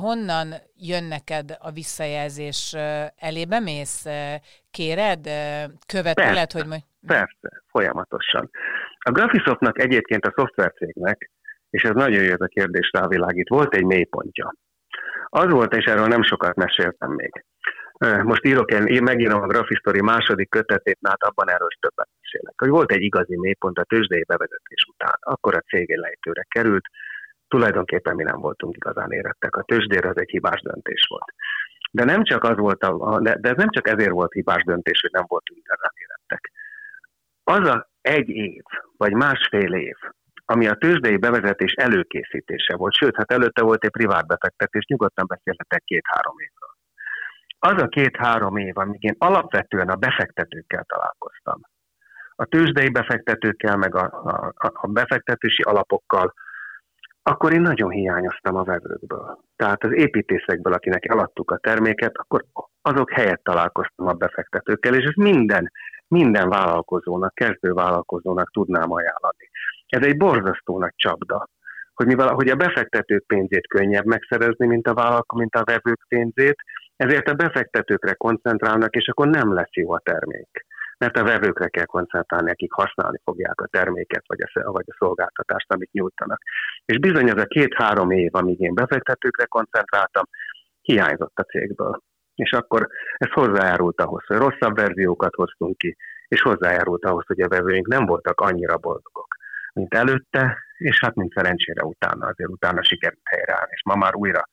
honnan 0.00 0.54
jön 0.76 1.04
neked 1.04 1.56
a 1.60 1.70
visszajelzés, 1.70 2.74
elébe 3.16 3.60
mész, 3.60 4.06
kéred, 4.70 5.28
követeled, 5.86 6.52
hogy 6.52 6.66
majd... 6.66 6.82
Persze, 7.06 7.62
folyamatosan. 7.70 8.50
A 8.98 9.10
Graphisoftnak 9.10 9.78
egyébként 9.78 10.24
a 10.26 10.32
szoftvercégnek 10.36 11.30
és 11.72 11.82
ez 11.82 11.94
nagyon 11.94 12.22
jó 12.22 12.32
ez 12.32 12.40
a 12.40 12.46
kérdés 12.46 12.90
rávilágít. 12.92 13.48
Volt 13.48 13.74
egy 13.74 13.84
mélypontja. 13.84 14.54
Az 15.26 15.50
volt, 15.50 15.74
és 15.74 15.84
erről 15.84 16.06
nem 16.06 16.22
sokat 16.22 16.54
meséltem 16.54 17.10
még. 17.10 17.44
Most 18.22 18.44
írok, 18.44 18.70
én 18.70 19.02
megírom 19.02 19.42
a 19.42 19.46
Graphistory 19.46 20.02
második 20.02 20.50
kötetét, 20.50 20.98
hát 21.02 21.22
abban 21.22 21.50
erről 21.50 21.68
is 21.70 21.78
többet 21.80 22.08
mesélek. 22.20 22.54
Hogy 22.56 22.68
volt 22.68 22.92
egy 22.92 23.02
igazi 23.02 23.36
mélypont 23.38 23.78
a 23.78 23.84
tőzsdei 23.84 24.24
bevezetés 24.24 24.86
után. 24.92 25.16
Akkor 25.20 25.54
a 25.54 25.60
cég 25.60 25.96
lejtőre 25.96 26.46
került, 26.48 26.84
tulajdonképpen 27.48 28.14
mi 28.14 28.22
nem 28.22 28.40
voltunk 28.40 28.76
igazán 28.76 29.10
érettek. 29.10 29.56
A 29.56 29.62
tőzsdére 29.62 30.08
az 30.08 30.18
egy 30.18 30.30
hibás 30.30 30.60
döntés 30.60 31.06
volt. 31.08 31.34
De 31.90 32.04
nem 32.04 32.24
csak 32.24 32.44
az 32.44 32.56
volt, 32.56 32.82
a, 32.82 33.20
de, 33.20 33.36
de 33.40 33.48
ez 33.48 33.56
nem 33.56 33.70
csak 33.70 33.88
ezért 33.88 34.10
volt 34.10 34.32
hibás 34.32 34.62
döntés, 34.62 35.00
hogy 35.00 35.12
nem 35.12 35.24
voltunk 35.26 35.60
igazán 35.60 35.92
érettek. 35.94 36.52
Az 37.44 37.68
a 37.68 37.90
egy 38.00 38.28
év, 38.28 38.62
vagy 38.96 39.12
másfél 39.12 39.72
év, 39.74 39.96
ami 40.52 40.68
a 40.68 40.74
tőzsdei 40.74 41.16
bevezetés 41.16 41.72
előkészítése 41.72 42.76
volt, 42.76 42.94
sőt, 42.94 43.16
hát 43.16 43.32
előtte 43.32 43.62
volt 43.62 43.84
egy 43.84 43.90
privát 43.90 44.26
befektetés, 44.26 44.84
nyugodtan 44.84 45.26
beszélhetek 45.28 45.82
két-három 45.84 46.34
évről. 46.38 46.74
Az 47.58 47.82
a 47.82 47.88
két-három 47.88 48.56
év, 48.56 48.78
amíg 48.78 49.02
én 49.02 49.16
alapvetően 49.18 49.88
a 49.88 49.96
befektetőkkel 49.96 50.84
találkoztam, 50.84 51.60
a 52.36 52.44
tőzsdei 52.44 52.90
befektetőkkel, 52.90 53.76
meg 53.76 53.94
a, 53.94 54.04
a, 54.54 54.70
a 54.72 54.86
befektetési 54.86 55.62
alapokkal, 55.62 56.34
akkor 57.22 57.52
én 57.52 57.60
nagyon 57.60 57.90
hiányoztam 57.90 58.56
a 58.56 58.64
vevőkből. 58.64 59.38
Tehát 59.56 59.84
az 59.84 59.92
építészekből, 59.92 60.72
akinek 60.72 61.04
eladtuk 61.04 61.50
a 61.50 61.58
terméket, 61.58 62.16
akkor 62.16 62.44
azok 62.80 63.10
helyett 63.10 63.44
találkoztam 63.44 64.06
a 64.06 64.12
befektetőkkel, 64.12 64.94
és 64.94 65.04
ez 65.04 65.14
minden, 65.14 65.72
minden 66.08 66.48
vállalkozónak, 66.48 67.34
kezdő 67.34 67.72
vállalkozónak 67.72 68.50
tudnám 68.50 68.92
ajánlani. 68.92 69.50
Ez 69.92 70.04
egy 70.04 70.16
borzasztó 70.16 70.78
nagy 70.78 70.94
csapda, 70.96 71.48
hogy 71.94 72.06
mivel 72.06 72.34
hogy 72.34 72.48
a 72.48 72.54
befektetők 72.54 73.26
pénzét 73.26 73.66
könnyebb 73.66 74.04
megszerezni, 74.04 74.66
mint 74.66 74.86
a 74.86 74.94
vállalkozó, 74.94 75.40
mint 75.40 75.54
a 75.54 75.64
vevők 75.64 76.00
pénzét, 76.08 76.56
ezért 76.96 77.28
a 77.28 77.34
befektetőkre 77.34 78.12
koncentrálnak, 78.12 78.94
és 78.94 79.08
akkor 79.08 79.28
nem 79.28 79.54
lesz 79.54 79.74
jó 79.74 79.92
a 79.92 80.00
termék 80.04 80.64
mert 81.02 81.16
a 81.16 81.24
vevőkre 81.24 81.68
kell 81.68 81.84
koncentrálni, 81.84 82.50
akik 82.50 82.72
használni 82.72 83.18
fogják 83.24 83.60
a 83.60 83.66
terméket 83.66 84.24
vagy 84.26 84.40
a, 84.42 84.70
vagy 84.70 84.84
a 84.86 84.96
szolgáltatást, 84.98 85.72
amit 85.72 85.92
nyújtanak. 85.92 86.42
És 86.84 86.98
bizony 86.98 87.30
az 87.30 87.42
a 87.42 87.46
két-három 87.46 88.10
év, 88.10 88.34
amíg 88.34 88.60
én 88.60 88.74
befektetőkre 88.74 89.44
koncentráltam, 89.44 90.24
hiányzott 90.80 91.38
a 91.38 91.42
cégből. 91.42 92.02
És 92.34 92.50
akkor 92.50 92.88
ez 93.16 93.30
hozzájárult 93.30 94.00
ahhoz, 94.00 94.24
hogy 94.26 94.36
rosszabb 94.36 94.76
verziókat 94.76 95.34
hoztunk 95.34 95.76
ki, 95.76 95.96
és 96.28 96.42
hozzájárult 96.42 97.04
ahhoz, 97.04 97.24
hogy 97.26 97.40
a 97.40 97.48
vevőink 97.48 97.86
nem 97.86 98.06
voltak 98.06 98.40
annyira 98.40 98.76
boldogok, 98.76 99.11
mint 99.72 99.94
előtte, 99.94 100.58
és 100.78 101.00
hát 101.00 101.14
mint 101.14 101.32
szerencsére 101.32 101.84
utána, 101.84 102.26
azért 102.26 102.50
utána 102.50 102.82
sikerült 102.82 103.20
helyreállni, 103.24 103.70
és 103.70 103.82
ma 103.84 103.94
már 103.94 104.14
újra, 104.14 104.48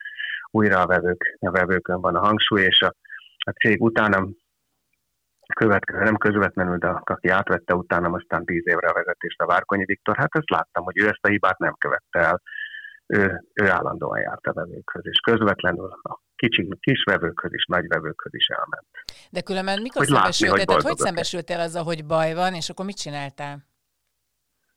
újra 0.52 0.82
a, 0.82 0.88
vevők, 0.88 1.38
a 1.40 1.52
vevőkön 1.52 2.02
van 2.02 2.16
a 2.16 2.26
hangsúly, 2.26 2.62
és 2.62 2.82
a, 2.82 2.94
a 3.38 3.52
cég 3.52 3.82
utána 3.82 4.28
következő, 5.56 6.00
nem 6.00 6.18
közvetlenül, 6.18 6.78
de 6.78 6.88
aki 6.88 7.28
átvette 7.28 7.76
utána 7.76 8.10
aztán 8.10 8.46
tíz 8.46 8.68
évre 8.68 8.88
a 8.88 8.94
vezetést 8.94 9.42
a 9.42 9.46
Várkonyi 9.46 9.86
Viktor, 9.86 10.18
hát 10.18 10.36
ezt 10.36 10.50
láttam, 10.50 10.84
hogy 10.84 10.98
ő 10.98 11.08
ezt 11.08 11.20
a 11.22 11.28
hibát 11.28 11.58
nem 11.58 11.74
követte 11.78 12.20
el. 12.20 12.42
Ő, 13.06 13.44
ő 13.54 13.70
állandóan 13.70 14.20
járt 14.20 14.46
a 14.46 14.54
vevőkhöz, 14.54 15.06
és 15.06 15.20
közvetlenül 15.20 16.00
a 16.02 16.20
kicsi, 16.36 16.68
kis 16.80 17.04
vevőkhöz 17.04 17.54
is, 17.54 17.66
nagy 17.66 17.88
vevőkhöz 17.88 18.34
is 18.34 18.48
elment. 18.48 18.88
De 19.30 19.42
különben 19.42 19.82
mikor 19.82 20.06
hogy 20.06 20.16
szembesültél, 20.16 20.66
hogy, 20.76 20.84
hogy 20.84 20.98
szembesültél 20.98 21.60
azzal, 21.60 21.84
hogy 21.84 22.06
baj 22.06 22.34
van, 22.34 22.54
és 22.54 22.70
akkor 22.70 22.86
mit 22.86 22.98
csináltál? 22.98 23.69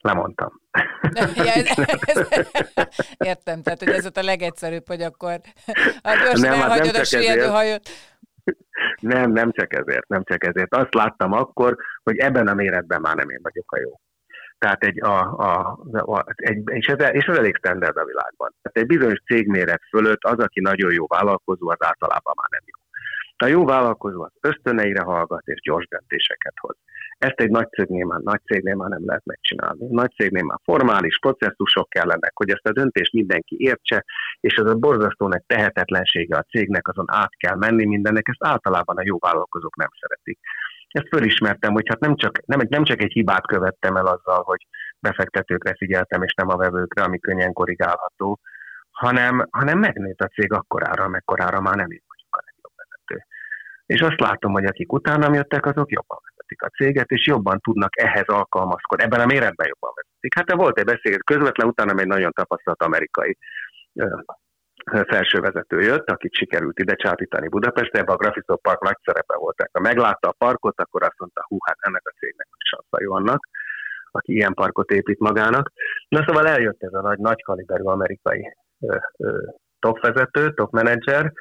Lemondtam. 0.03 0.61
Ja, 1.35 1.53
ez, 1.53 1.67
ez, 2.01 2.29
értem, 3.17 3.63
tehát 3.63 3.79
hogy 3.79 3.89
ez 3.89 4.07
a 4.15 4.23
legegyszerűbb, 4.23 4.87
hogy 4.87 5.03
akkor 5.03 5.41
a 6.03 6.11
gyorsan 6.25 6.41
nem, 6.41 6.61
hát 6.61 6.71
elhagyod 6.71 6.95
a 6.95 7.05
süllyedő 7.05 7.47
hajót. 7.47 7.89
Nem, 9.01 9.33
nem 9.33 9.53
csak 9.53 9.75
ezért, 9.75 10.09
nem 10.09 10.25
csak 10.25 10.47
ezért. 10.47 10.75
Azt 10.75 10.95
láttam 10.95 11.33
akkor, 11.33 11.77
hogy 12.03 12.17
ebben 12.17 12.47
a 12.47 12.55
méretben 12.55 13.01
már 13.01 13.15
nem 13.17 13.31
én 13.31 13.41
vagyok 13.43 13.73
a 13.73 13.79
jó. 13.81 14.01
Tehát 14.59 14.85
egy, 14.85 15.03
a, 15.03 15.19
a, 15.21 15.79
a, 15.93 16.25
egy, 16.37 16.63
és, 16.65 16.87
ez, 16.87 17.11
és 17.13 17.25
ez 17.25 17.37
elég 17.37 17.57
standard 17.57 17.97
a 17.97 18.05
világban. 18.05 18.55
Tehát 18.63 18.79
egy 18.91 18.97
bizonyos 18.97 19.23
cégméret 19.27 19.83
fölött 19.89 20.25
az, 20.25 20.39
aki 20.39 20.61
nagyon 20.61 20.93
jó 20.93 21.07
vállalkozó, 21.07 21.69
az 21.71 21.85
általában 21.87 22.35
már 22.37 22.49
nem 22.51 22.63
jó. 22.65 22.79
A 23.37 23.47
jó 23.47 23.65
vállalkozó 23.65 24.23
az 24.23 24.33
ösztöneire 24.41 25.03
hallgat 25.03 25.47
és 25.47 25.61
gyors 25.61 25.87
döntéseket 25.89 26.55
hoz. 26.61 26.77
Ezt 27.29 27.41
egy 27.41 27.51
nagy 27.51 27.69
cégnél 27.69 28.07
már, 28.07 28.21
nagy 28.21 28.41
cégnél 28.45 28.75
már 28.75 28.89
nem 28.89 29.07
lehet 29.07 29.25
megcsinálni. 29.25 29.87
Nagy 29.91 30.13
cégnél 30.15 30.45
már 30.45 30.59
formális 30.65 31.19
processzusok 31.19 31.89
kellenek, 31.89 32.33
hogy 32.35 32.51
ezt 32.51 32.67
a 32.67 32.73
döntést 32.73 33.13
mindenki 33.13 33.57
értse, 33.59 34.05
és 34.41 34.55
ez 34.55 34.71
a 34.71 34.75
borzasztó 34.75 35.29
nagy 35.29 35.43
tehetetlensége 35.47 36.37
a 36.37 36.47
cégnek, 36.51 36.89
azon 36.89 37.05
át 37.09 37.37
kell 37.37 37.57
menni 37.57 37.87
mindennek, 37.87 38.29
ezt 38.29 38.53
általában 38.53 38.97
a 38.97 39.03
jó 39.05 39.19
vállalkozók 39.19 39.77
nem 39.77 39.89
szeretik. 40.01 40.39
Ezt 40.89 41.09
fölismertem, 41.09 41.73
hogy 41.73 41.89
hát 41.89 42.01
nem 42.01 42.17
csak, 42.17 42.47
nem, 42.47 42.61
nem 42.69 42.85
csak 42.85 43.03
egy 43.03 43.13
hibát 43.13 43.47
követtem 43.47 43.97
el 43.97 44.07
azzal, 44.07 44.43
hogy 44.43 44.67
befektetőkre 44.99 45.75
figyeltem, 45.77 46.23
és 46.23 46.35
nem 46.35 46.49
a 46.49 46.57
vevőkre, 46.57 47.03
ami 47.03 47.19
könnyen 47.19 47.53
korrigálható, 47.53 48.41
hanem, 48.91 49.47
hanem 49.51 49.79
megnőtt 49.79 50.21
a 50.21 50.33
cég 50.35 50.53
akkorára, 50.53 51.05
amekkorára 51.05 51.61
már 51.61 51.77
nem 51.77 51.91
én 51.91 52.03
vagyok 52.09 52.37
a 52.37 52.43
legjobb 52.45 52.73
vezető. 52.77 53.27
És 53.87 54.01
azt 54.01 54.21
látom, 54.21 54.53
hogy 54.53 54.65
akik 54.65 54.93
utána 54.93 55.35
jöttek, 55.35 55.67
azok 55.67 55.91
jobban 55.91 56.21
vezetik 56.53 56.63
a 56.63 56.85
céget, 56.85 57.11
és 57.11 57.27
jobban 57.27 57.61
tudnak 57.61 58.01
ehhez 58.01 58.27
alkalmazkodni. 58.27 59.05
Ebben 59.05 59.21
a 59.21 59.27
méretben 59.27 59.67
jobban 59.69 59.93
vezetik. 59.95 60.35
Hát 60.35 60.53
volt 60.53 60.79
egy 60.79 60.85
beszélget, 60.85 61.25
közvetlen 61.25 61.69
utána 61.69 62.01
egy 62.01 62.07
nagyon 62.07 62.33
tapasztalt 62.33 62.83
amerikai 62.83 63.37
felsővezető 64.85 65.81
jött, 65.81 66.11
akit 66.11 66.35
sikerült 66.35 66.79
ide 66.79 66.95
csábítani 66.95 67.49
Budapestre, 67.49 67.99
ebben 67.99 68.15
a 68.15 68.19
Graphisoft 68.19 68.63
Park 68.63 68.83
nagy 68.83 68.97
szerepe 69.05 69.37
volt. 69.37 69.69
Ha 69.73 69.81
meglátta 69.81 70.29
a 70.29 70.35
parkot, 70.39 70.81
akkor 70.81 71.03
azt 71.03 71.19
mondta, 71.19 71.45
hú, 71.49 71.57
hát 71.65 71.77
ennek 71.81 72.03
a 72.05 72.15
cégnek 72.19 72.47
is 72.59 72.77
jó 72.99 73.15
annak, 73.15 73.49
aki 74.11 74.33
ilyen 74.33 74.55
parkot 74.55 74.91
épít 74.91 75.19
magának. 75.19 75.73
Na 76.09 76.25
szóval 76.27 76.49
eljött 76.49 76.83
ez 76.83 76.93
a 76.93 77.01
nagy, 77.01 77.19
nagy 77.19 77.43
kaliberű 77.43 77.83
amerikai 77.83 78.57
ö, 78.81 78.97
ö, 79.17 79.39
topvezető, 79.79 80.55
topmenedzser, 80.55 81.33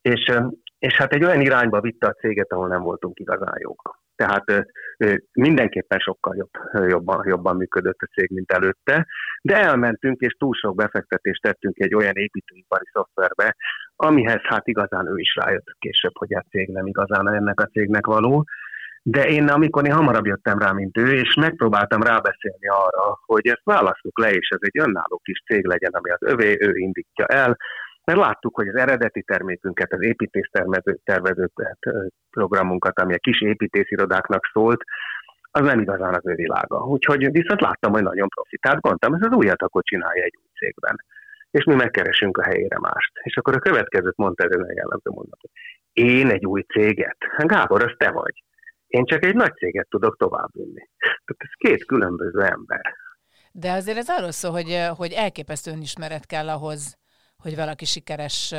és, 0.00 0.32
és 0.78 0.94
hát 0.94 1.12
egy 1.12 1.24
olyan 1.24 1.40
irányba 1.40 1.80
vitte 1.80 2.06
a 2.06 2.12
céget, 2.20 2.52
ahol 2.52 2.68
nem 2.68 2.82
voltunk 2.82 3.18
igazán 3.18 3.56
jók. 3.58 3.98
Tehát 4.18 4.44
mindenképpen 5.32 5.98
sokkal 5.98 6.36
jobb, 6.36 6.50
jobban, 6.88 7.28
jobban 7.28 7.56
működött 7.56 7.98
a 7.98 8.10
cég, 8.14 8.30
mint 8.30 8.52
előtte, 8.52 9.06
de 9.42 9.56
elmentünk 9.56 10.20
és 10.20 10.32
túl 10.38 10.54
sok 10.54 10.76
befektetést 10.76 11.42
tettünk 11.42 11.78
egy 11.78 11.94
olyan 11.94 12.14
építőipari 12.14 12.84
szoftverbe, 12.92 13.56
amihez 13.96 14.40
hát 14.42 14.66
igazán 14.66 15.06
ő 15.06 15.18
is 15.18 15.34
rájött 15.34 15.76
később, 15.78 16.18
hogy 16.18 16.34
a 16.34 16.44
cég 16.50 16.68
nem 16.68 16.86
igazán 16.86 17.34
ennek 17.34 17.60
a 17.60 17.70
cégnek 17.72 18.06
való, 18.06 18.44
de 19.02 19.28
én, 19.28 19.48
amikor 19.48 19.86
én 19.86 19.92
hamarabb 19.92 20.26
jöttem 20.26 20.58
rá, 20.58 20.72
mint 20.72 20.98
ő, 20.98 21.12
és 21.12 21.34
megpróbáltam 21.34 22.02
rábeszélni 22.02 22.68
arra, 22.68 23.18
hogy 23.26 23.46
ezt 23.46 23.64
választjuk 23.64 24.18
le, 24.18 24.30
és 24.30 24.48
ez 24.48 24.60
egy 24.60 24.78
önálló 24.78 25.20
kis 25.22 25.42
cég 25.46 25.66
legyen, 25.66 25.92
ami 25.92 26.10
az 26.10 26.22
övé, 26.22 26.56
ő 26.60 26.76
indítja 26.76 27.26
el, 27.26 27.56
mert 28.08 28.20
láttuk, 28.20 28.54
hogy 28.54 28.68
az 28.68 28.74
eredeti 28.74 29.22
termékünket, 29.22 29.92
az 29.92 30.02
építésztervező 30.02 31.50
programunkat, 32.30 32.98
ami 32.98 33.14
a 33.14 33.18
kis 33.18 33.40
építészirodáknak 33.40 34.50
szólt, 34.52 34.82
az 35.50 35.62
nem 35.62 35.80
igazán 35.80 36.14
az 36.14 36.26
ő 36.26 36.34
világa. 36.34 36.84
Úgyhogy 36.84 37.30
viszont 37.30 37.60
láttam, 37.60 37.92
hogy 37.92 38.02
nagyon 38.02 38.28
profitált. 38.28 38.80
Gondoltam, 38.80 39.14
ez 39.14 39.30
az 39.30 39.36
újat 39.36 39.62
akkor 39.62 39.82
csinálja 39.82 40.24
egy 40.24 40.34
új 40.36 40.50
cégben. 40.58 40.96
És 41.50 41.64
mi 41.64 41.74
megkeresünk 41.74 42.38
a 42.38 42.42
helyére 42.42 42.78
mást. 42.78 43.12
És 43.22 43.36
akkor 43.36 43.54
a 43.54 43.58
következőt 43.58 44.16
mondta 44.16 44.44
ez 44.44 44.50
egy 44.50 44.76
jellemző 44.76 45.10
mondat. 45.10 45.40
Én 45.92 46.30
egy 46.30 46.46
új 46.46 46.62
céget? 46.62 47.18
Gábor, 47.36 47.82
az 47.84 47.94
te 47.96 48.10
vagy. 48.10 48.42
Én 48.86 49.04
csak 49.04 49.24
egy 49.24 49.34
nagy 49.34 49.54
céget 49.54 49.88
tudok 49.88 50.16
továbbvinni. 50.16 50.88
Tehát 50.98 51.42
ez 51.46 51.52
két 51.56 51.84
különböző 51.84 52.40
ember. 52.40 52.94
De 53.52 53.72
azért 53.72 53.98
ez 53.98 54.08
arról 54.08 54.30
szól, 54.30 54.52
hogy, 54.52 54.86
hogy 54.96 55.12
elképesztő 55.12 55.70
önismeret 55.70 56.26
kell 56.26 56.48
ahhoz, 56.48 56.98
hogy 57.42 57.56
valaki 57.56 57.84
sikeres 57.84 58.50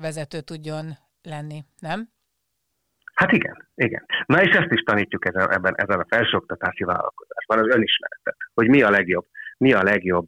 vezető 0.00 0.40
tudjon 0.40 0.84
lenni, 1.22 1.64
nem? 1.80 2.08
Hát 3.14 3.32
igen, 3.32 3.68
igen. 3.74 4.04
Na 4.26 4.42
és 4.42 4.56
ezt 4.56 4.72
is 4.72 4.80
tanítjuk 4.80 5.26
ezen, 5.26 5.52
ebben, 5.52 5.74
ezen 5.76 6.00
a 6.00 6.06
felsőoktatási 6.08 6.84
vállalkozásban, 6.84 7.58
az 7.58 7.74
önismeretet, 7.76 8.36
hogy 8.54 8.68
mi 8.68 8.82
a 8.82 8.90
legjobb, 8.90 9.26
mi 9.58 9.72
a 9.72 9.82
legjobb 9.82 10.26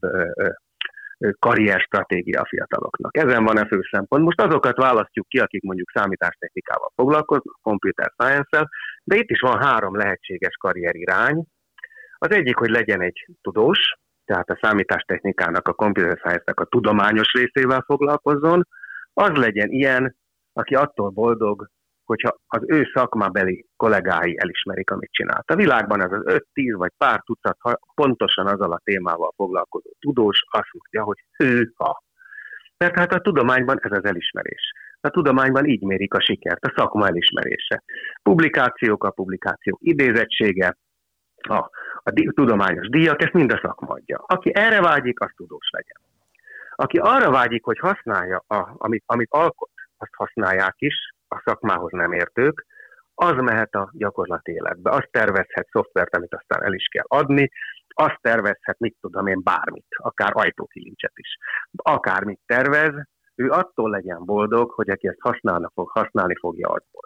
karrierstratégia 1.39 2.41
a 2.41 2.47
fiataloknak. 2.47 3.17
Ezen 3.17 3.45
van 3.45 3.57
a 3.57 3.67
fő 3.67 3.81
szempont. 3.91 4.25
Most 4.25 4.41
azokat 4.41 4.77
választjuk 4.77 5.29
ki, 5.29 5.39
akik 5.39 5.63
mondjuk 5.63 5.91
számítástechnikával 5.95 6.93
foglalkoznak, 6.95 7.59
computer 7.63 8.13
science 8.19 8.69
de 9.05 9.17
itt 9.17 9.31
is 9.31 9.41
van 9.41 9.63
három 9.63 9.97
lehetséges 9.97 10.57
karrierirány. 10.57 11.45
Az 12.19 12.31
egyik, 12.31 12.57
hogy 12.57 12.71
legyen 12.71 13.01
egy 13.01 13.27
tudós, 13.43 13.95
tehát 14.27 14.51
a 14.51 14.59
számítástechnikának, 14.61 15.69
a 15.69 15.73
computer 15.73 16.17
science 16.17 16.53
a 16.55 16.65
tudományos 16.65 17.33
részével 17.33 17.83
foglalkozzon, 17.87 18.67
az 19.13 19.37
legyen 19.37 19.71
ilyen, 19.71 20.17
aki 20.53 20.75
attól 20.75 21.11
boldog, 21.11 21.69
hogyha 22.05 22.37
az 22.47 22.63
ő 22.67 22.91
szakmabeli 22.95 23.67
kollégái 23.77 24.37
elismerik, 24.39 24.91
amit 24.91 25.13
csinált. 25.13 25.51
A 25.51 25.55
világban 25.55 26.03
ez 26.03 26.13
az 26.13 26.23
5-10 26.55 26.75
vagy 26.77 26.93
pár 26.99 27.21
tucat, 27.25 27.57
ha 27.61 27.79
pontosan 27.95 28.47
azzal 28.47 28.73
a 28.73 28.81
témával 28.85 29.33
foglalkozó 29.37 29.91
tudós 30.01 30.43
azt 30.51 30.69
mondja, 30.73 31.03
hogy 31.03 31.25
hűha. 31.37 32.05
Mert 32.77 32.95
hát 32.95 33.13
a 33.13 33.21
tudományban 33.21 33.79
ez 33.81 33.93
az 33.93 34.05
elismerés. 34.05 34.73
A 35.01 35.11
tudományban 35.11 35.65
így 35.65 35.83
mérik 35.83 36.15
a 36.15 36.21
sikert, 36.21 36.65
a 36.65 36.73
szakma 36.77 37.07
elismerése. 37.07 37.83
Publikációk, 38.23 39.05
a 39.05 39.11
publikáció 39.11 39.79
idézettsége, 39.81 40.77
a, 41.49 41.71
a 42.03 42.11
tudományos 42.35 42.89
díjak, 42.89 43.23
ezt 43.23 43.33
mind 43.33 43.53
a 43.53 43.61
szakma 43.63 43.95
adja. 43.95 44.25
Aki 44.27 44.51
erre 44.55 44.81
vágyik, 44.81 45.21
az 45.21 45.31
tudós 45.37 45.71
legyen. 45.71 46.01
Aki 46.75 46.99
arra 46.99 47.31
vágyik, 47.31 47.65
hogy 47.65 47.79
használja, 47.79 48.45
a, 48.47 48.75
amit, 48.77 49.03
amit 49.07 49.31
alkot, 49.31 49.71
azt 49.97 50.15
használják 50.15 50.75
is, 50.79 50.95
a 51.29 51.43
szakmához 51.45 51.93
nem 51.93 52.13
értők, 52.13 52.67
az 53.15 53.33
mehet 53.33 53.75
a 53.75 53.91
gyakorlati 53.93 54.53
életbe. 54.53 54.91
Azt 54.91 55.09
tervezhet 55.11 55.69
szoftvert, 55.71 56.17
amit 56.17 56.35
aztán 56.35 56.63
el 56.63 56.73
is 56.73 56.87
kell 56.87 57.05
adni, 57.07 57.51
azt 57.95 58.19
tervezhet, 58.21 58.79
mit 58.79 58.97
tudom 59.01 59.27
én, 59.27 59.41
bármit, 59.43 59.87
akár 59.97 60.31
ajtókilincset 60.35 61.13
is. 61.15 61.39
Akármit 61.77 62.41
tervez, 62.47 62.95
ő 63.35 63.51
attól 63.51 63.91
legyen 63.91 64.25
boldog, 64.25 64.71
hogy 64.71 64.91
aki 64.91 65.09
ezt 65.09 65.21
használni, 65.21 65.67
fog, 65.75 65.89
használni 65.91 66.35
fogja, 66.35 66.69
az 66.69 66.83
boldog. 66.91 67.06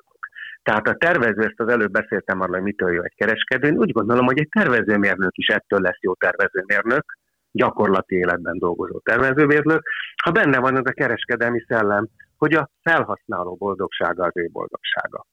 Tehát 0.62 0.86
a 0.86 0.94
tervező, 0.94 1.42
ezt 1.42 1.60
az 1.60 1.68
előbb 1.68 1.90
beszéltem 1.90 2.40
arról, 2.40 2.54
hogy 2.54 2.64
mitől 2.64 2.92
jó 2.92 3.02
egy 3.02 3.14
kereskedő, 3.14 3.70
úgy 3.70 3.92
gondolom, 3.92 4.26
hogy 4.26 4.38
egy 4.38 4.48
tervezőmérnök 4.48 5.36
is 5.36 5.46
ettől 5.46 5.80
lesz 5.80 6.00
jó 6.00 6.14
tervezőmérnök, 6.14 7.04
gyakorlati 7.52 8.14
életben 8.14 8.58
dolgozó 8.58 8.98
tervezőmérnök, 8.98 9.82
ha 10.22 10.30
benne 10.30 10.58
van 10.58 10.76
ez 10.76 10.84
a 10.84 10.92
kereskedelmi 10.92 11.64
szellem, 11.68 12.08
hogy 12.36 12.54
a 12.54 12.70
felhasználó 12.82 13.54
boldogsága 13.54 14.24
az 14.24 14.32
ő 14.34 14.48
boldogsága. 14.52 15.26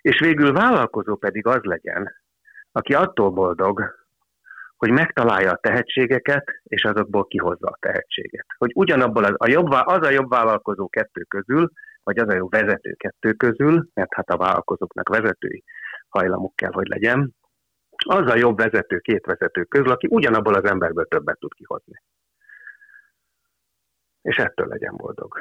És 0.00 0.20
végül 0.20 0.52
vállalkozó 0.52 1.16
pedig 1.16 1.46
az 1.46 1.62
legyen, 1.62 2.12
aki 2.72 2.94
attól 2.94 3.30
boldog, 3.30 3.98
hogy 4.76 4.90
megtalálja 4.90 5.50
a 5.50 5.58
tehetségeket, 5.62 6.44
és 6.62 6.84
azokból 6.84 7.26
kihozza 7.26 7.66
a 7.66 7.76
tehetséget. 7.80 8.46
Hogy 8.58 8.72
ugyanabból 8.74 9.24
az 9.24 9.34
a 9.36 9.48
jobb, 9.48 9.70
az 9.70 10.06
a 10.06 10.10
jobb 10.10 10.28
vállalkozó 10.28 10.88
kettő 10.88 11.22
közül, 11.22 11.70
vagy 12.10 12.18
az 12.18 12.28
a 12.28 12.36
jó 12.36 12.48
vezető 12.48 12.92
kettő 12.92 13.32
közül, 13.32 13.88
mert 13.94 14.14
hát 14.14 14.28
a 14.30 14.36
vállalkozóknak 14.36 15.08
vezetői 15.08 15.64
hajlamuk 16.08 16.56
kell, 16.56 16.72
hogy 16.72 16.88
legyen, 16.88 17.34
az 18.06 18.30
a 18.30 18.36
jobb 18.36 18.56
vezető 18.56 18.98
két 18.98 19.26
vezető 19.26 19.64
közül, 19.64 19.90
aki 19.90 20.06
ugyanabból 20.10 20.54
az 20.54 20.64
emberből 20.64 21.06
többet 21.06 21.38
tud 21.38 21.54
kihozni. 21.54 22.02
És 24.22 24.36
ettől 24.36 24.66
legyen 24.66 24.96
boldog. 24.96 25.38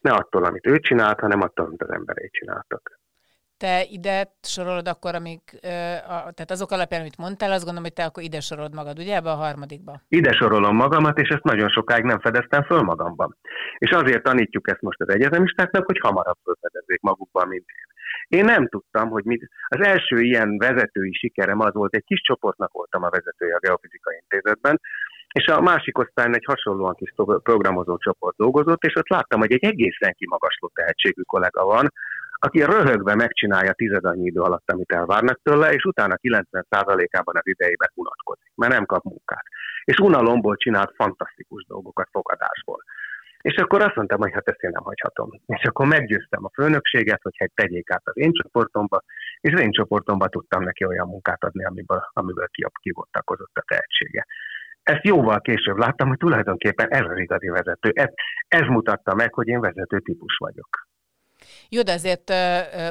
Ne 0.00 0.12
attól, 0.12 0.44
amit 0.44 0.66
ő 0.66 0.78
csinált, 0.78 1.20
hanem 1.20 1.40
attól, 1.40 1.66
amit 1.66 1.82
az 1.82 1.90
emberei 1.90 2.30
csináltak 2.30 2.99
te 3.62 3.74
ide 3.96 4.16
sorolod 4.42 4.88
akkor, 4.88 5.14
amik, 5.14 5.42
tehát 6.36 6.50
azok 6.56 6.70
alapján, 6.70 7.00
amit 7.00 7.22
mondtál, 7.24 7.50
azt 7.52 7.64
gondolom, 7.66 7.82
hogy 7.88 7.98
te 7.98 8.04
akkor 8.04 8.22
ide 8.22 8.40
sorolod 8.40 8.74
magad, 8.74 8.98
ugye 8.98 9.14
ebbe 9.16 9.30
a 9.30 9.42
harmadikba? 9.44 10.00
Ide 10.08 10.32
sorolom 10.32 10.76
magamat, 10.76 11.18
és 11.18 11.28
ezt 11.28 11.50
nagyon 11.52 11.68
sokáig 11.68 12.04
nem 12.04 12.20
fedeztem 12.20 12.62
föl 12.62 12.82
magamban. 12.82 13.36
És 13.78 13.90
azért 13.90 14.22
tanítjuk 14.22 14.70
ezt 14.70 14.80
most 14.80 15.00
az 15.00 15.08
egyetemistáknak, 15.08 15.86
hogy 15.86 15.98
hamarabb 15.98 16.38
fölfedezzék 16.44 17.00
magukban, 17.00 17.48
mint 17.48 17.64
én. 17.66 17.88
Én 18.38 18.44
nem 18.44 18.68
tudtam, 18.68 19.08
hogy 19.08 19.24
mit. 19.24 19.48
Az 19.68 19.86
első 19.86 20.20
ilyen 20.20 20.58
vezetői 20.58 21.12
sikerem 21.12 21.60
az 21.60 21.72
volt, 21.72 21.94
egy 21.94 22.04
kis 22.04 22.20
csoportnak 22.20 22.72
voltam 22.72 23.02
a 23.02 23.10
vezetője 23.10 23.54
a 23.54 23.58
Geofizikai 23.58 24.16
Intézetben, 24.22 24.80
és 25.32 25.46
a 25.46 25.60
másik 25.60 25.98
osztályon 25.98 26.34
egy 26.34 26.44
hasonlóan 26.44 26.94
kis 26.94 27.14
programozó 27.42 27.96
csoport 27.96 28.36
dolgozott, 28.36 28.82
és 28.82 28.94
ott 28.96 29.08
láttam, 29.08 29.40
hogy 29.40 29.52
egy 29.52 29.64
egészen 29.64 30.14
kimagasló 30.18 30.70
tehetségű 30.74 31.22
kollega 31.22 31.64
van, 31.64 31.92
aki 32.46 32.62
röhögve 32.62 33.14
megcsinálja 33.14 33.72
tized 33.72 34.04
annyi 34.04 34.26
idő 34.26 34.40
alatt, 34.40 34.70
amit 34.70 34.92
elvárnak 34.92 35.40
tőle, 35.42 35.72
és 35.72 35.84
utána 35.84 36.14
90%-ában 36.22 37.36
az 37.36 37.46
idejében 37.46 37.90
unatkozik, 37.94 38.52
mert 38.54 38.72
nem 38.72 38.84
kap 38.84 39.02
munkát. 39.02 39.44
És 39.84 39.98
unalomból 39.98 40.56
csinált 40.56 40.94
fantasztikus 40.94 41.64
dolgokat 41.64 42.08
fogadásból. 42.12 42.82
És 43.40 43.56
akkor 43.56 43.82
azt 43.82 43.94
mondtam, 43.94 44.20
hogy 44.20 44.32
hát 44.32 44.48
ezt 44.48 44.62
én 44.62 44.70
nem 44.70 44.82
hagyhatom. 44.82 45.28
És 45.46 45.64
akkor 45.64 45.86
meggyőztem 45.86 46.44
a 46.44 46.50
főnökséget, 46.54 47.22
hogy 47.22 47.36
hát 47.38 47.50
tegyék 47.54 47.90
át 47.90 48.02
az 48.04 48.16
én 48.16 48.32
csoportomba, 48.32 49.02
és 49.40 49.52
az 49.52 49.60
én 49.60 49.70
csoportomba 49.70 50.28
tudtam 50.28 50.62
neki 50.62 50.84
olyan 50.84 51.08
munkát 51.08 51.44
adni, 51.44 51.64
amiből, 51.64 52.10
amiből 52.12 52.48
kivontakozott 52.80 53.54
a 53.54 53.64
tehetsége. 53.66 54.26
Ezt 54.82 55.04
jóval 55.04 55.40
később 55.40 55.76
láttam, 55.76 56.08
hogy 56.08 56.18
tulajdonképpen 56.18 56.88
ez 56.88 57.04
az 57.04 57.18
igazi 57.18 57.48
vezető. 57.48 57.90
Ez, 57.94 58.08
ez 58.48 58.66
mutatta 58.66 59.14
meg, 59.14 59.34
hogy 59.34 59.48
én 59.48 59.60
vezető 59.60 60.00
típus 60.00 60.36
vagyok. 60.36 60.89
Jó, 61.72 61.82
de 61.82 61.92
azért 61.92 62.32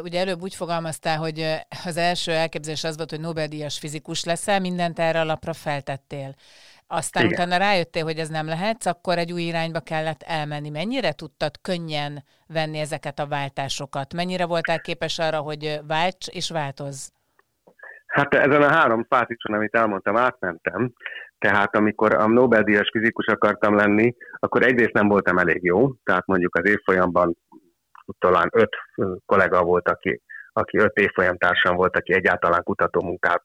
ugye 0.03 0.19
előbb 0.19 0.41
úgy 0.41 0.55
fogalmaztál, 0.55 1.17
hogy 1.17 1.45
az 1.85 1.97
első 1.97 2.31
elképzelés 2.31 2.83
az 2.83 2.97
volt, 2.97 3.09
hogy 3.09 3.19
Nobel-díjas 3.19 3.79
fizikus 3.79 4.23
leszel, 4.23 4.59
mindent 4.59 4.99
erre 4.99 5.19
alapra 5.19 5.53
feltettél. 5.53 6.35
Aztán 6.87 7.25
Igen. 7.25 7.35
utána 7.35 7.57
rájöttél, 7.57 8.03
hogy 8.03 8.17
ez 8.17 8.29
nem 8.29 8.45
lehetsz, 8.47 8.85
akkor 8.85 9.17
egy 9.17 9.31
új 9.31 9.41
irányba 9.41 9.79
kellett 9.79 10.23
elmenni. 10.23 10.69
Mennyire 10.69 11.11
tudtad 11.11 11.51
könnyen 11.61 12.23
venni 12.47 12.79
ezeket 12.79 13.19
a 13.19 13.27
váltásokat? 13.27 14.13
Mennyire 14.13 14.45
voltál 14.45 14.79
képes 14.79 15.19
arra, 15.19 15.37
hogy 15.37 15.79
válts 15.87 16.27
és 16.27 16.49
változ? 16.49 17.11
Hát 18.07 18.33
ezen 18.33 18.61
a 18.61 18.69
három 18.69 19.05
fázison, 19.09 19.55
amit 19.55 19.75
elmondtam, 19.75 20.17
átmentem. 20.17 20.93
Tehát 21.39 21.75
amikor 21.75 22.13
a 22.13 22.27
Nobel-díjas 22.27 22.89
fizikus 22.91 23.25
akartam 23.25 23.75
lenni, 23.75 24.15
akkor 24.39 24.63
egyrészt 24.63 24.93
nem 24.93 25.07
voltam 25.07 25.37
elég 25.37 25.63
jó, 25.63 25.93
tehát 26.03 26.25
mondjuk 26.25 26.55
az 26.55 26.69
évfolyamban 26.69 27.37
talán 28.19 28.50
öt 28.52 28.76
kollega 29.26 29.63
volt, 29.63 29.89
aki, 29.89 30.22
aki 30.54 30.78
öt 30.78 30.98
évfolyam 30.98 31.38
társam 31.38 31.76
volt, 31.76 31.95
aki 31.95 32.13
egyáltalán 32.13 32.63
munkát 32.93 33.41